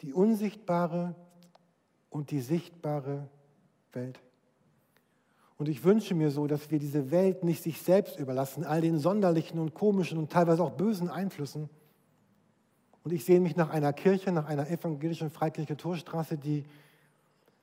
die 0.00 0.14
unsichtbare 0.14 1.14
und 2.08 2.30
die 2.30 2.40
sichtbare 2.40 3.28
Welt. 3.92 4.18
Und 5.58 5.68
ich 5.68 5.84
wünsche 5.84 6.14
mir 6.14 6.30
so, 6.30 6.46
dass 6.46 6.70
wir 6.70 6.78
diese 6.78 7.10
Welt 7.10 7.44
nicht 7.44 7.62
sich 7.62 7.82
selbst 7.82 8.18
überlassen, 8.18 8.64
all 8.64 8.80
den 8.80 8.98
sonderlichen 8.98 9.58
und 9.58 9.74
komischen 9.74 10.16
und 10.16 10.32
teilweise 10.32 10.62
auch 10.62 10.70
bösen 10.70 11.10
Einflüssen. 11.10 11.68
Und 13.04 13.12
ich 13.12 13.26
sehe 13.26 13.40
mich 13.40 13.56
nach 13.56 13.68
einer 13.68 13.92
Kirche, 13.92 14.32
nach 14.32 14.46
einer 14.46 14.70
evangelischen 14.70 15.30
Freikirche 15.30 15.76
Torstraße, 15.76 16.38
die 16.38 16.64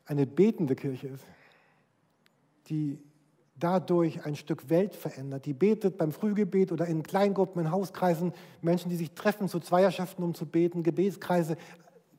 eine 0.05 0.27
betende 0.27 0.75
Kirche 0.75 1.07
ist, 1.07 1.25
die 2.67 2.99
dadurch 3.57 4.25
ein 4.25 4.35
Stück 4.35 4.69
Welt 4.69 4.95
verändert. 4.95 5.45
Die 5.45 5.53
betet 5.53 5.97
beim 5.97 6.11
Frühgebet 6.11 6.71
oder 6.71 6.87
in 6.87 7.03
Kleingruppen, 7.03 7.61
in 7.61 7.71
Hauskreisen, 7.71 8.33
Menschen, 8.61 8.89
die 8.89 8.97
sich 8.97 9.11
treffen 9.11 9.47
zu 9.47 9.59
Zweierschaften, 9.59 10.23
um 10.23 10.33
zu 10.33 10.45
beten, 10.45 10.83
Gebetskreise, 10.83 11.57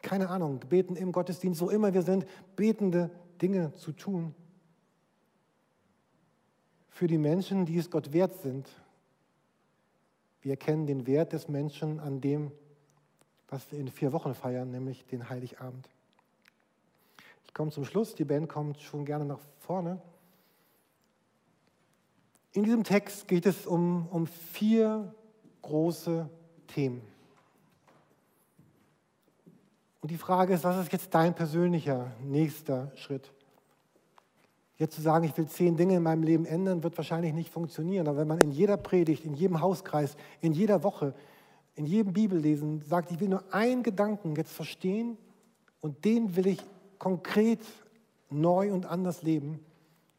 keine 0.03 0.31
Ahnung, 0.31 0.61
beten 0.69 0.97
im 0.97 1.13
Gottesdienst, 1.13 1.61
wo 1.61 1.69
immer 1.69 1.93
wir 1.93 2.03
sind, 2.03 2.27
betende 2.55 3.11
Dinge 3.43 3.73
zu 3.75 3.93
tun. 3.93 4.35
Für 6.89 7.07
die 7.07 7.19
Menschen, 7.19 7.67
die 7.67 7.77
es 7.77 7.91
Gott 7.91 8.13
wert 8.13 8.41
sind, 8.41 8.69
Wir 10.47 10.53
erkennen 10.53 10.87
den 10.87 11.09
Wert 11.09 11.33
des 11.33 11.49
Menschen 11.49 11.99
an 11.99 12.21
dem, 12.21 12.53
was 13.49 13.73
wir 13.73 13.81
in 13.81 13.89
vier 13.89 14.13
Wochen 14.13 14.33
feiern, 14.33 14.71
nämlich 14.71 15.05
den 15.05 15.29
Heiligabend. 15.29 15.89
Ich 17.47 17.53
komme 17.53 17.73
zum 17.73 17.85
Schluss, 17.85 18.15
die 18.15 18.25
Band 18.25 18.49
kommt 18.49 18.81
schon 18.81 19.05
gerne 19.05 19.25
nach 19.25 19.41
vorne. 19.59 20.01
In 22.57 22.63
diesem 22.63 22.85
Text 22.85 23.29
geht 23.29 23.45
es 23.45 23.67
um, 23.67 24.09
um 24.11 24.27
vier 24.27 25.15
große 25.61 26.27
Themen. 26.69 27.03
Und 30.01 30.11
die 30.11 30.17
Frage 30.17 30.55
ist, 30.55 30.65
was 30.65 30.79
ist 30.79 30.91
jetzt 30.91 31.15
dein 31.15 31.35
persönlicher 31.35 32.13
nächster 32.25 32.93
Schritt? 32.95 33.31
Jetzt 34.79 34.95
zu 34.95 35.03
sagen, 35.03 35.27
ich 35.27 35.37
will 35.37 35.47
zehn 35.47 35.77
Dinge 35.77 35.97
in 35.97 36.03
meinem 36.03 36.23
Leben 36.23 36.47
ändern, 36.47 36.83
wird 36.83 36.97
wahrscheinlich 36.97 37.35
nicht 37.35 37.53
funktionieren. 37.53 38.09
Aber 38.09 38.17
wenn 38.21 38.29
man 38.29 38.41
in 38.41 38.53
jeder 38.53 38.79
Predigt, 38.79 39.27
in 39.27 39.35
jedem 39.35 39.61
Hauskreis, 39.61 40.17
in 40.41 40.55
jeder 40.55 40.83
Woche, 40.83 41.13
in 41.75 41.85
jedem 41.85 42.15
Bibellesen 42.15 42.81
sagt, 42.81 43.11
ich 43.11 43.21
will 43.21 43.29
nur 43.29 43.45
einen 43.53 43.83
Gedanken 43.83 44.35
jetzt 44.35 44.53
verstehen 44.53 45.19
und 45.83 46.07
den 46.07 46.37
will 46.37 46.47
ich 46.47 46.63
konkret 46.99 47.61
neu 48.31 48.73
und 48.73 48.87
anders 48.87 49.23
leben, 49.23 49.61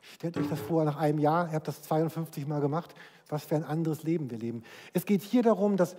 stellt 0.01 0.37
euch 0.37 0.49
das 0.49 0.59
vor, 0.59 0.83
nach 0.83 0.97
einem 0.97 1.19
Jahr, 1.19 1.47
ihr 1.47 1.53
habt 1.53 1.67
das 1.67 1.81
52 1.83 2.47
Mal 2.47 2.61
gemacht, 2.61 2.93
was 3.29 3.43
für 3.43 3.55
ein 3.55 3.63
anderes 3.63 4.03
Leben 4.03 4.29
wir 4.29 4.37
leben. 4.37 4.63
Es 4.93 5.05
geht 5.05 5.21
hier 5.21 5.43
darum, 5.43 5.77
dass, 5.77 5.95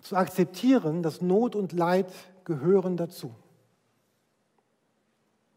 zu 0.00 0.16
akzeptieren, 0.16 1.02
dass 1.02 1.20
Not 1.20 1.56
und 1.56 1.72
Leid 1.72 2.12
gehören 2.44 2.96
dazu. 2.96 3.34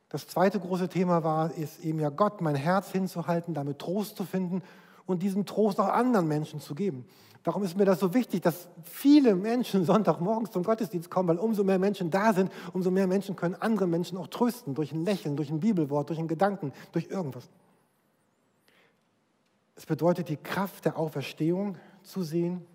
Das 0.09 0.27
zweite 0.27 0.59
große 0.59 0.87
Thema 0.87 1.23
war, 1.23 1.53
ist 1.53 1.83
eben 1.83 1.99
ja 1.99 2.09
Gott, 2.09 2.39
mein 2.41 2.55
Herz 2.55 2.91
hinzuhalten, 2.91 3.53
damit 3.53 3.79
Trost 3.79 4.15
zu 4.15 4.23
finden 4.23 4.61
und 5.07 5.23
diesen 5.23 5.45
Trost 5.45 5.79
auch 5.79 5.87
anderen 5.87 6.27
Menschen 6.27 6.59
zu 6.59 6.75
geben. 6.75 7.05
Darum 7.43 7.63
ist 7.63 7.77
mir 7.77 7.85
das 7.85 8.01
so 8.01 8.13
wichtig, 8.13 8.41
dass 8.41 8.67
viele 8.83 9.33
Menschen 9.33 9.85
Sonntagmorgens 9.85 10.51
zum 10.51 10.63
Gottesdienst 10.63 11.09
kommen, 11.09 11.29
weil 11.29 11.39
umso 11.39 11.63
mehr 11.63 11.79
Menschen 11.79 12.11
da 12.11 12.33
sind, 12.33 12.51
umso 12.73 12.91
mehr 12.91 13.07
Menschen 13.07 13.35
können 13.35 13.55
andere 13.55 13.87
Menschen 13.87 14.17
auch 14.17 14.27
trösten, 14.27 14.75
durch 14.75 14.91
ein 14.91 15.05
Lächeln, 15.05 15.37
durch 15.37 15.49
ein 15.49 15.61
Bibelwort, 15.61 16.09
durch 16.09 16.19
einen 16.19 16.27
Gedanken, 16.27 16.73
durch 16.91 17.07
irgendwas. 17.09 17.49
Es 19.75 19.85
bedeutet, 19.85 20.27
die 20.27 20.37
Kraft 20.37 20.85
der 20.85 20.97
Auferstehung 20.97 21.77
zu 22.03 22.21
sehen 22.21 22.65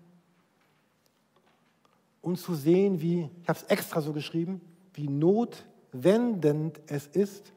und 2.21 2.39
zu 2.39 2.55
sehen, 2.55 2.99
wie, 2.99 3.29
ich 3.43 3.49
habe 3.49 3.59
es 3.59 3.65
extra 3.65 4.01
so 4.01 4.11
geschrieben, 4.11 4.59
wie 4.93 5.07
Not 5.07 5.65
wendend 5.91 6.81
es 6.87 7.05
ist, 7.05 7.53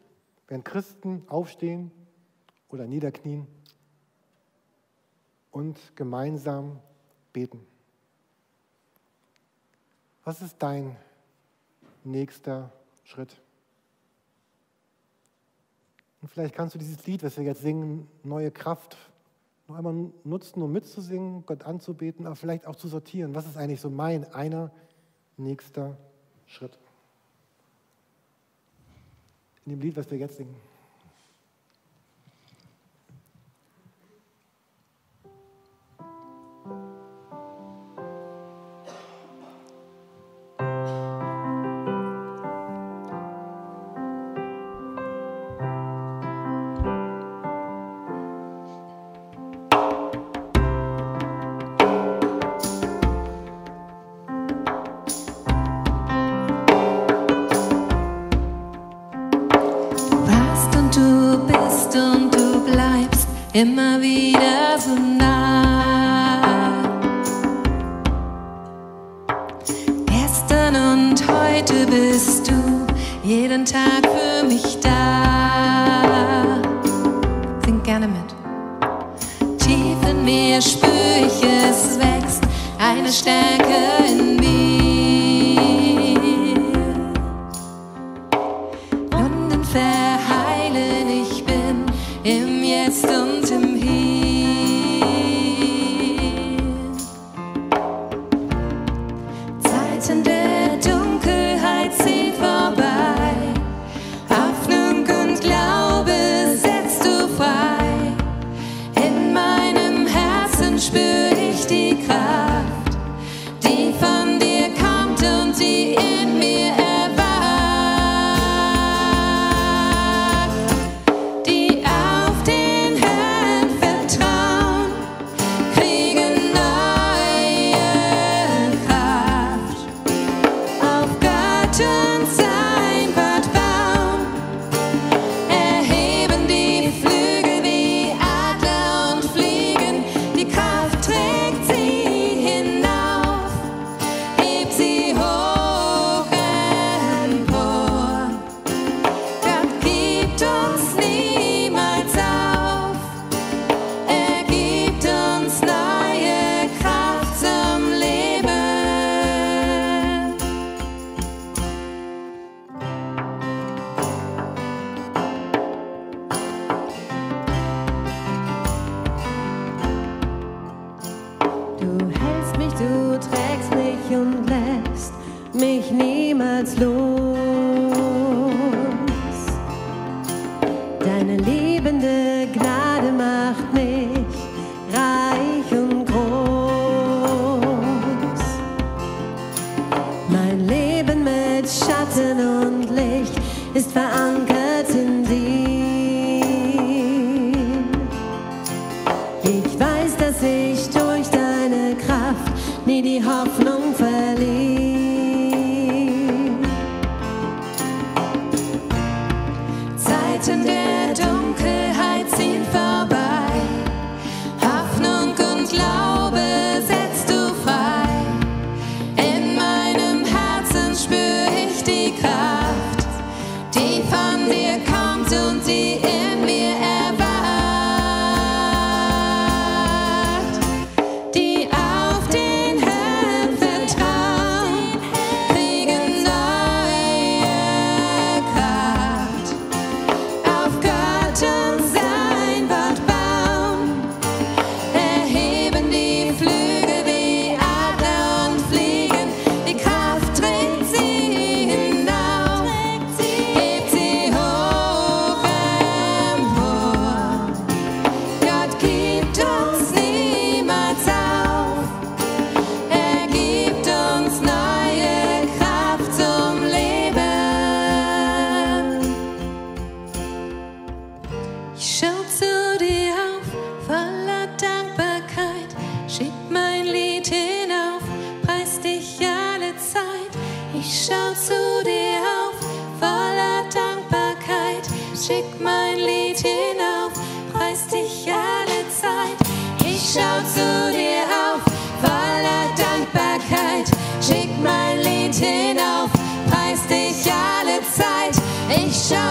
wenn 0.48 0.64
Christen 0.64 1.22
aufstehen 1.28 1.90
oder 2.68 2.86
niederknien 2.86 3.46
und 5.56 5.78
gemeinsam 5.96 6.78
beten. 7.32 7.66
Was 10.22 10.42
ist 10.42 10.56
dein 10.58 10.94
nächster 12.04 12.70
Schritt? 13.04 13.40
Und 16.20 16.28
vielleicht 16.28 16.54
kannst 16.54 16.74
du 16.74 16.78
dieses 16.78 17.06
Lied, 17.06 17.22
was 17.22 17.38
wir 17.38 17.44
jetzt 17.44 17.62
singen, 17.62 18.06
neue 18.22 18.50
Kraft, 18.50 18.98
noch 19.66 19.76
einmal 19.76 20.10
nutzen, 20.24 20.60
um 20.60 20.70
mitzusingen, 20.70 21.46
Gott 21.46 21.64
anzubeten, 21.64 22.26
aber 22.26 22.36
vielleicht 22.36 22.66
auch 22.66 22.76
zu 22.76 22.88
sortieren. 22.88 23.34
Was 23.34 23.46
ist 23.46 23.56
eigentlich 23.56 23.80
so 23.80 23.88
mein 23.88 24.30
einer 24.34 24.70
nächster 25.38 25.96
Schritt? 26.44 26.78
in 29.64 29.72
dem 29.72 29.80
Lied, 29.80 29.96
was 29.96 30.10
wir 30.10 30.18
jetzt 30.18 30.36
singen. 30.36 30.54
Im 92.28 92.64
Jetzt 92.64 93.04
und 93.04 93.45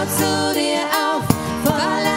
zu 0.08 0.54
dir 0.54 0.84
auf, 0.94 1.24
voller 1.64 2.15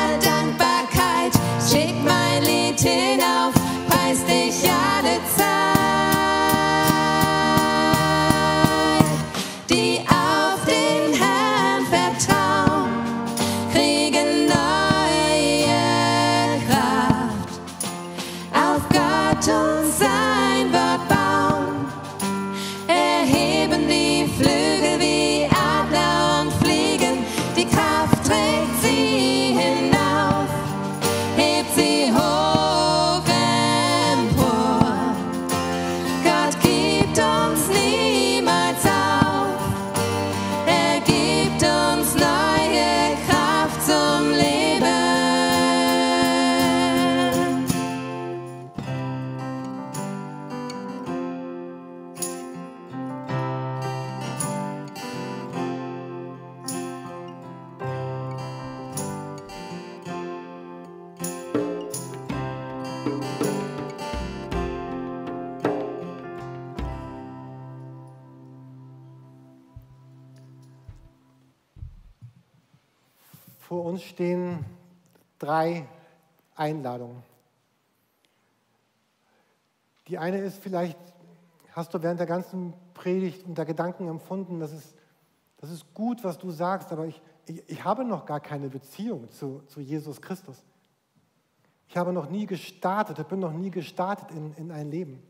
Vor 73.70 73.86
uns 73.86 74.02
stehen 74.02 74.66
drei 75.38 75.88
Einladungen. 76.56 77.22
Die 80.08 80.18
eine 80.18 80.40
ist 80.40 80.58
vielleicht, 80.58 80.98
hast 81.74 81.94
du 81.94 82.02
während 82.02 82.20
der 82.20 82.26
ganzen 82.26 82.74
Predigt 82.96 83.46
und 83.46 83.60
der 83.60 83.66
Gedanken 83.66 84.08
empfunden, 84.08 84.60
das 84.60 84.72
ist, 84.72 84.96
das 85.58 85.70
ist 85.70 85.94
gut, 85.94 86.24
was 86.24 86.40
du 86.40 86.50
sagst, 86.50 86.92
aber 86.92 87.06
ich, 87.06 87.22
ich, 87.46 87.62
ich 87.70 87.84
habe 87.84 88.06
noch 88.06 88.26
gar 88.26 88.40
keine 88.40 88.70
Beziehung 88.70 89.30
zu, 89.30 89.62
zu 89.68 89.82
Jesus 89.82 90.20
Christus. 90.20 90.64
Ich 91.90 91.96
habe 91.96 92.12
noch 92.12 92.28
nie 92.28 92.48
gestartet, 92.48 93.20
ich 93.20 93.28
bin 93.28 93.38
noch 93.38 93.54
nie 93.54 93.70
gestartet 93.70 94.32
in, 94.32 94.52
in 94.56 94.72
ein 94.72 94.90
Leben. 94.90 95.22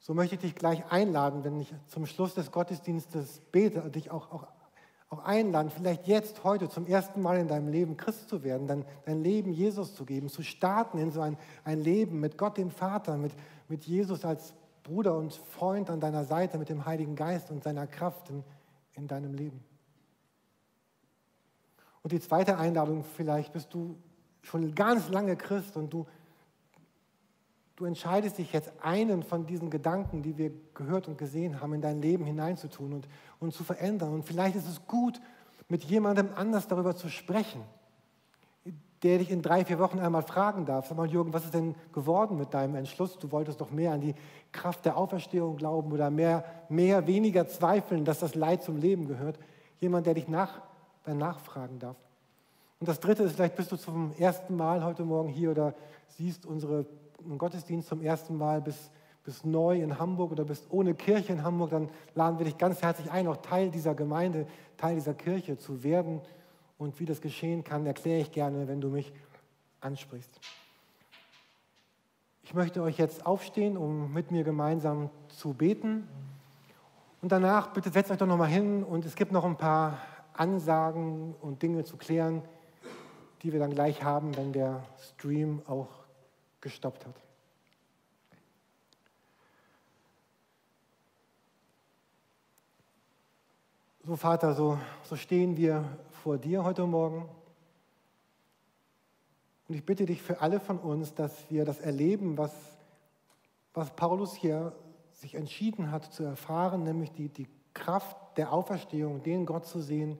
So 0.00 0.12
möchte 0.12 0.34
ich 0.34 0.42
dich 0.42 0.54
gleich 0.54 0.92
einladen, 0.92 1.44
wenn 1.44 1.62
ich 1.62 1.72
zum 1.86 2.04
Schluss 2.04 2.34
des 2.34 2.52
Gottesdienstes 2.52 3.40
bete, 3.52 3.90
dich 3.90 4.10
auch, 4.10 4.30
auch, 4.30 4.48
auch 5.08 5.24
einladen, 5.24 5.70
vielleicht 5.70 6.06
jetzt, 6.08 6.42
heute 6.42 6.68
zum 6.68 6.86
ersten 6.86 7.22
Mal 7.22 7.38
in 7.38 7.48
deinem 7.48 7.68
Leben 7.68 7.96
Christ 7.96 8.28
zu 8.28 8.42
werden, 8.42 8.66
dein, 8.66 8.84
dein 9.04 9.22
Leben 9.22 9.52
Jesus 9.52 9.94
zu 9.94 10.04
geben, 10.04 10.28
zu 10.28 10.42
starten 10.42 10.98
in 10.98 11.12
so 11.12 11.20
ein, 11.20 11.38
ein 11.64 11.80
Leben 11.80 12.18
mit 12.18 12.36
Gott 12.36 12.58
dem 12.58 12.70
Vater, 12.70 13.16
mit, 13.16 13.32
mit 13.68 13.84
Jesus 13.84 14.24
als 14.24 14.54
Bruder 14.82 15.16
und 15.16 15.32
Freund 15.32 15.90
an 15.90 16.00
deiner 16.00 16.24
Seite, 16.24 16.58
mit 16.58 16.68
dem 16.68 16.86
Heiligen 16.86 17.14
Geist 17.14 17.50
und 17.50 17.62
seiner 17.62 17.86
Kraft 17.86 18.30
in, 18.30 18.42
in 18.94 19.06
deinem 19.06 19.34
Leben. 19.34 19.62
Und 22.02 22.12
die 22.12 22.20
zweite 22.20 22.56
Einladung, 22.58 23.04
vielleicht 23.04 23.52
bist 23.52 23.74
du 23.74 23.96
schon 24.42 24.74
ganz 24.74 25.08
lange 25.08 25.36
Christ 25.36 25.76
und 25.76 25.92
du, 25.92 26.06
du 27.76 27.84
entscheidest 27.84 28.38
dich 28.38 28.52
jetzt, 28.52 28.72
einen 28.82 29.22
von 29.22 29.46
diesen 29.46 29.70
Gedanken, 29.70 30.22
die 30.22 30.36
wir 30.38 30.50
gehört 30.74 31.08
und 31.08 31.18
gesehen 31.18 31.60
haben, 31.60 31.74
in 31.74 31.82
dein 31.82 32.00
Leben 32.00 32.24
hineinzutun 32.24 32.92
und, 32.94 33.08
und 33.38 33.54
zu 33.54 33.64
verändern. 33.64 34.12
Und 34.14 34.24
vielleicht 34.24 34.56
ist 34.56 34.68
es 34.68 34.86
gut, 34.86 35.20
mit 35.68 35.84
jemandem 35.84 36.30
anders 36.34 36.66
darüber 36.66 36.96
zu 36.96 37.08
sprechen, 37.08 37.60
der 39.02 39.18
dich 39.18 39.30
in 39.30 39.42
drei, 39.42 39.64
vier 39.64 39.78
Wochen 39.78 39.98
einmal 39.98 40.22
fragen 40.22 40.64
darf. 40.64 40.88
Sag 40.88 40.96
mal, 40.96 41.08
Jürgen, 41.08 41.32
was 41.32 41.44
ist 41.44 41.54
denn 41.54 41.74
geworden 41.92 42.38
mit 42.38 42.54
deinem 42.54 42.76
Entschluss? 42.76 43.18
Du 43.18 43.30
wolltest 43.30 43.60
doch 43.60 43.70
mehr 43.70 43.92
an 43.92 44.00
die 44.00 44.14
Kraft 44.52 44.84
der 44.86 44.96
Auferstehung 44.96 45.56
glauben 45.56 45.92
oder 45.92 46.10
mehr, 46.10 46.44
mehr 46.68 47.06
weniger 47.06 47.46
zweifeln, 47.46 48.04
dass 48.04 48.20
das 48.20 48.34
Leid 48.34 48.62
zum 48.62 48.78
Leben 48.78 49.06
gehört. 49.06 49.38
Jemand, 49.80 50.06
der 50.06 50.14
dich 50.14 50.28
nach, 50.28 50.62
dann 51.04 51.18
nachfragen 51.18 51.78
darf. 51.78 51.96
Und 52.80 52.88
das 52.88 53.00
Dritte 53.00 53.24
ist, 53.24 53.36
vielleicht 53.36 53.56
bist 53.56 53.70
du 53.70 53.76
zum 53.76 54.12
ersten 54.18 54.56
Mal 54.56 54.82
heute 54.82 55.04
Morgen 55.04 55.28
hier 55.28 55.50
oder 55.50 55.74
siehst 56.08 56.46
unseren 57.26 57.38
Gottesdienst 57.38 57.88
zum 57.88 58.02
ersten 58.02 58.38
Mal, 58.38 58.60
bist, 58.60 58.90
bist 59.24 59.44
neu 59.44 59.80
in 59.82 59.98
Hamburg 59.98 60.32
oder 60.32 60.44
bist 60.44 60.66
ohne 60.70 60.94
Kirche 60.94 61.32
in 61.32 61.42
Hamburg, 61.42 61.70
dann 61.70 61.88
laden 62.14 62.38
wir 62.38 62.46
dich 62.46 62.56
ganz 62.56 62.82
herzlich 62.82 63.10
ein, 63.10 63.26
auch 63.26 63.38
Teil 63.38 63.70
dieser 63.70 63.94
Gemeinde, 63.94 64.46
Teil 64.76 64.94
dieser 64.94 65.14
Kirche 65.14 65.58
zu 65.58 65.82
werden. 65.82 66.20
Und 66.78 67.00
wie 67.00 67.04
das 67.04 67.20
geschehen 67.20 67.64
kann, 67.64 67.84
erkläre 67.86 68.20
ich 68.20 68.30
gerne, 68.30 68.68
wenn 68.68 68.80
du 68.80 68.88
mich 68.88 69.12
ansprichst. 69.80 70.40
Ich 72.44 72.54
möchte 72.54 72.82
euch 72.82 72.96
jetzt 72.96 73.26
aufstehen, 73.26 73.76
um 73.76 74.12
mit 74.12 74.30
mir 74.30 74.44
gemeinsam 74.44 75.10
zu 75.28 75.52
beten. 75.52 76.06
Und 77.22 77.32
danach, 77.32 77.72
bitte 77.72 77.90
setzt 77.90 78.10
euch 78.12 78.18
doch 78.18 78.26
nochmal 78.26 78.48
hin 78.48 78.84
und 78.84 79.04
es 79.04 79.16
gibt 79.16 79.32
noch 79.32 79.44
ein 79.44 79.56
paar 79.56 79.98
Ansagen 80.34 81.34
und 81.40 81.62
Dinge 81.62 81.82
zu 81.82 81.96
klären, 81.96 82.42
die 83.42 83.52
wir 83.52 83.58
dann 83.58 83.74
gleich 83.74 84.04
haben, 84.04 84.36
wenn 84.36 84.52
der 84.52 84.84
Stream 85.00 85.62
auch 85.66 86.05
gestoppt 86.60 87.06
hat. 87.06 87.14
So, 94.06 94.14
Vater, 94.14 94.54
so, 94.54 94.78
so 95.02 95.16
stehen 95.16 95.56
wir 95.56 95.84
vor 96.22 96.38
dir 96.38 96.62
heute 96.62 96.86
Morgen. 96.86 97.28
Und 99.68 99.74
ich 99.74 99.84
bitte 99.84 100.06
dich 100.06 100.22
für 100.22 100.40
alle 100.40 100.60
von 100.60 100.78
uns, 100.78 101.12
dass 101.14 101.50
wir 101.50 101.64
das 101.64 101.80
erleben, 101.80 102.38
was, 102.38 102.52
was 103.74 103.90
Paulus 103.96 104.34
hier 104.34 104.72
sich 105.12 105.34
entschieden 105.34 105.90
hat 105.90 106.12
zu 106.12 106.22
erfahren, 106.22 106.84
nämlich 106.84 107.10
die, 107.12 107.28
die 107.30 107.48
Kraft 107.74 108.16
der 108.36 108.52
Auferstehung, 108.52 109.24
den 109.24 109.44
Gott 109.44 109.66
zu 109.66 109.80
sehen, 109.80 110.18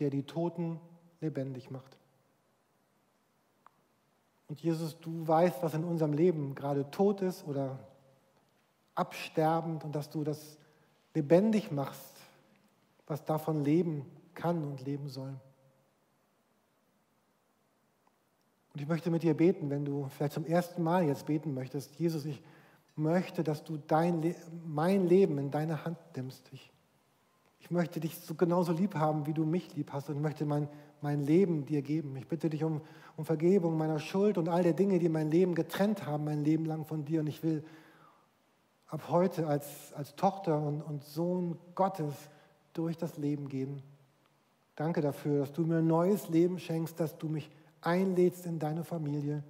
der 0.00 0.10
die 0.10 0.24
Toten 0.24 0.78
lebendig 1.20 1.70
macht. 1.70 1.96
Und 4.54 4.60
Jesus, 4.62 5.00
du 5.00 5.26
weißt, 5.26 5.64
was 5.64 5.74
in 5.74 5.82
unserem 5.82 6.12
Leben 6.12 6.54
gerade 6.54 6.88
tot 6.92 7.22
ist 7.22 7.44
oder 7.44 7.76
absterbend 8.94 9.82
und 9.82 9.96
dass 9.96 10.10
du 10.10 10.22
das 10.22 10.58
lebendig 11.12 11.72
machst, 11.72 12.12
was 13.08 13.24
davon 13.24 13.64
leben 13.64 14.06
kann 14.32 14.62
und 14.62 14.80
leben 14.84 15.08
soll. 15.08 15.34
Und 18.72 18.80
ich 18.80 18.86
möchte 18.86 19.10
mit 19.10 19.24
dir 19.24 19.34
beten, 19.34 19.70
wenn 19.70 19.84
du 19.84 20.06
vielleicht 20.10 20.34
zum 20.34 20.46
ersten 20.46 20.84
Mal 20.84 21.04
jetzt 21.04 21.26
beten 21.26 21.52
möchtest. 21.52 21.96
Jesus, 21.96 22.24
ich 22.24 22.40
möchte, 22.94 23.42
dass 23.42 23.64
du 23.64 23.76
dein 23.76 24.22
Le 24.22 24.36
mein 24.64 25.08
Leben 25.08 25.36
in 25.38 25.50
deine 25.50 25.84
Hand 25.84 25.98
nimmst. 26.14 26.48
Ich, 26.52 26.70
ich 27.58 27.72
möchte 27.72 27.98
dich 27.98 28.20
so 28.20 28.36
genauso 28.36 28.70
lieb 28.70 28.94
haben, 28.94 29.26
wie 29.26 29.34
du 29.34 29.44
mich 29.44 29.74
lieb 29.74 29.92
hast 29.92 30.10
und 30.10 30.22
möchte 30.22 30.46
mein, 30.46 30.68
mein 31.04 31.20
Leben 31.20 31.66
dir 31.66 31.82
geben. 31.82 32.16
Ich 32.16 32.26
bitte 32.26 32.48
dich 32.48 32.64
um, 32.64 32.80
um 33.14 33.26
Vergebung 33.26 33.76
meiner 33.76 34.00
Schuld 34.00 34.38
und 34.38 34.48
all 34.48 34.62
der 34.62 34.72
Dinge, 34.72 34.98
die 34.98 35.10
mein 35.10 35.30
Leben 35.30 35.54
getrennt 35.54 36.06
haben, 36.06 36.24
mein 36.24 36.42
Leben 36.42 36.64
lang 36.64 36.86
von 36.86 37.04
dir. 37.04 37.20
Und 37.20 37.26
ich 37.26 37.42
will 37.42 37.62
ab 38.88 39.10
heute 39.10 39.46
als, 39.46 39.92
als 39.92 40.16
Tochter 40.16 40.58
und, 40.58 40.80
und 40.80 41.04
Sohn 41.04 41.58
Gottes 41.74 42.14
durch 42.72 42.96
das 42.96 43.18
Leben 43.18 43.50
gehen. 43.50 43.82
Danke 44.76 45.02
dafür, 45.02 45.40
dass 45.40 45.52
du 45.52 45.66
mir 45.66 45.78
ein 45.78 45.86
neues 45.86 46.30
Leben 46.30 46.58
schenkst, 46.58 46.98
dass 46.98 47.18
du 47.18 47.28
mich 47.28 47.50
einlädst 47.82 48.46
in 48.46 48.58
deine 48.58 48.82
Familie 48.82 49.44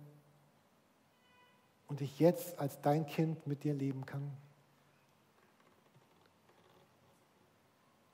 und 1.86 2.00
ich 2.00 2.18
jetzt 2.18 2.58
als 2.58 2.80
dein 2.80 3.06
Kind 3.06 3.46
mit 3.46 3.62
dir 3.62 3.74
leben 3.74 4.04
kann. 4.04 4.28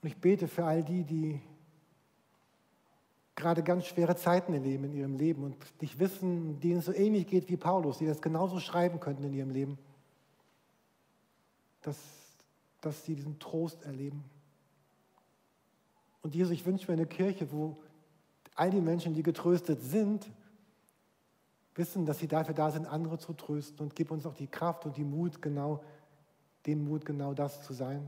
Und 0.02 0.08
ich 0.10 0.16
bete 0.18 0.46
für 0.46 0.66
all 0.66 0.84
die, 0.84 1.04
die 1.04 1.40
gerade 3.40 3.62
ganz 3.62 3.86
schwere 3.86 4.16
Zeiten 4.16 4.52
erleben 4.52 4.84
in 4.84 4.92
ihrem 4.92 5.16
Leben 5.16 5.42
und 5.42 5.56
nicht 5.80 5.98
wissen, 5.98 6.60
denen 6.60 6.78
es 6.78 6.84
so 6.84 6.92
ähnlich 6.92 7.26
geht 7.26 7.48
wie 7.48 7.56
Paulus, 7.56 7.98
die 7.98 8.06
das 8.06 8.20
genauso 8.22 8.60
schreiben 8.60 9.00
könnten 9.00 9.24
in 9.24 9.32
ihrem 9.32 9.50
Leben, 9.50 9.78
dass, 11.82 11.96
dass 12.80 13.04
sie 13.04 13.14
diesen 13.14 13.38
Trost 13.38 13.82
erleben. 13.84 14.24
Und 16.22 16.34
Jesus, 16.34 16.52
ich 16.52 16.64
wünsche 16.66 16.86
mir 16.86 16.98
eine 16.98 17.06
Kirche, 17.06 17.50
wo 17.50 17.78
all 18.54 18.70
die 18.70 18.80
Menschen, 18.80 19.14
die 19.14 19.22
getröstet 19.22 19.82
sind, 19.82 20.30
wissen, 21.74 22.04
dass 22.04 22.18
sie 22.18 22.28
dafür 22.28 22.54
da 22.54 22.70
sind, 22.70 22.86
andere 22.86 23.18
zu 23.18 23.32
trösten. 23.32 23.80
Und 23.80 23.96
gib 23.96 24.10
uns 24.10 24.26
auch 24.26 24.34
die 24.34 24.46
Kraft 24.46 24.84
und 24.84 24.96
die 24.96 25.04
Mut, 25.04 25.40
genau, 25.40 25.82
den 26.66 26.84
Mut, 26.84 27.06
genau 27.06 27.32
das 27.32 27.64
zu 27.64 27.72
sein. 27.72 28.06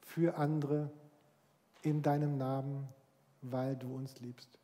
Für 0.00 0.36
andere 0.36 0.90
in 1.82 2.02
deinem 2.02 2.38
Namen, 2.38 2.88
weil 3.42 3.76
du 3.76 3.94
uns 3.94 4.20
liebst. 4.20 4.58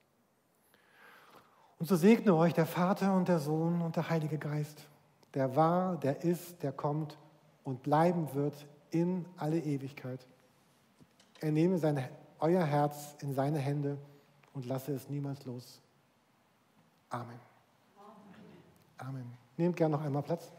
Und 1.79 1.87
so 1.87 1.97
segne 1.97 2.35
euch 2.35 2.55
der 2.55 2.66
Vater 2.66 3.14
und 3.14 3.29
der 3.29 3.39
Sohn 3.39 3.83
und 3.83 3.97
der 3.97 4.09
Heilige 4.09 4.39
Geist, 4.39 4.87
der 5.35 5.57
war, 5.57 5.97
der 5.97 6.22
ist, 6.22 6.62
der 6.62 6.72
kommt 6.72 7.18
und 7.64 7.83
bleiben 7.83 8.33
wird 8.35 8.55
in 8.91 9.25
alle 9.37 9.59
Ewigkeit. 9.59 10.27
Er 11.41 11.51
nehme 11.51 11.79
sein, 11.79 12.09
euer 12.39 12.64
Herz 12.64 13.16
in 13.20 13.35
seine 13.35 13.59
Hände 13.59 13.99
und 14.53 14.66
lasse 14.66 14.93
es 14.93 15.09
niemals 15.11 15.45
los. 15.45 15.81
Amen. 17.11 17.41
Amen. 18.99 19.27
Nehmt 19.57 19.77
gern 19.77 19.91
noch 19.91 20.03
einmal 20.03 20.22
Platz. 20.22 20.51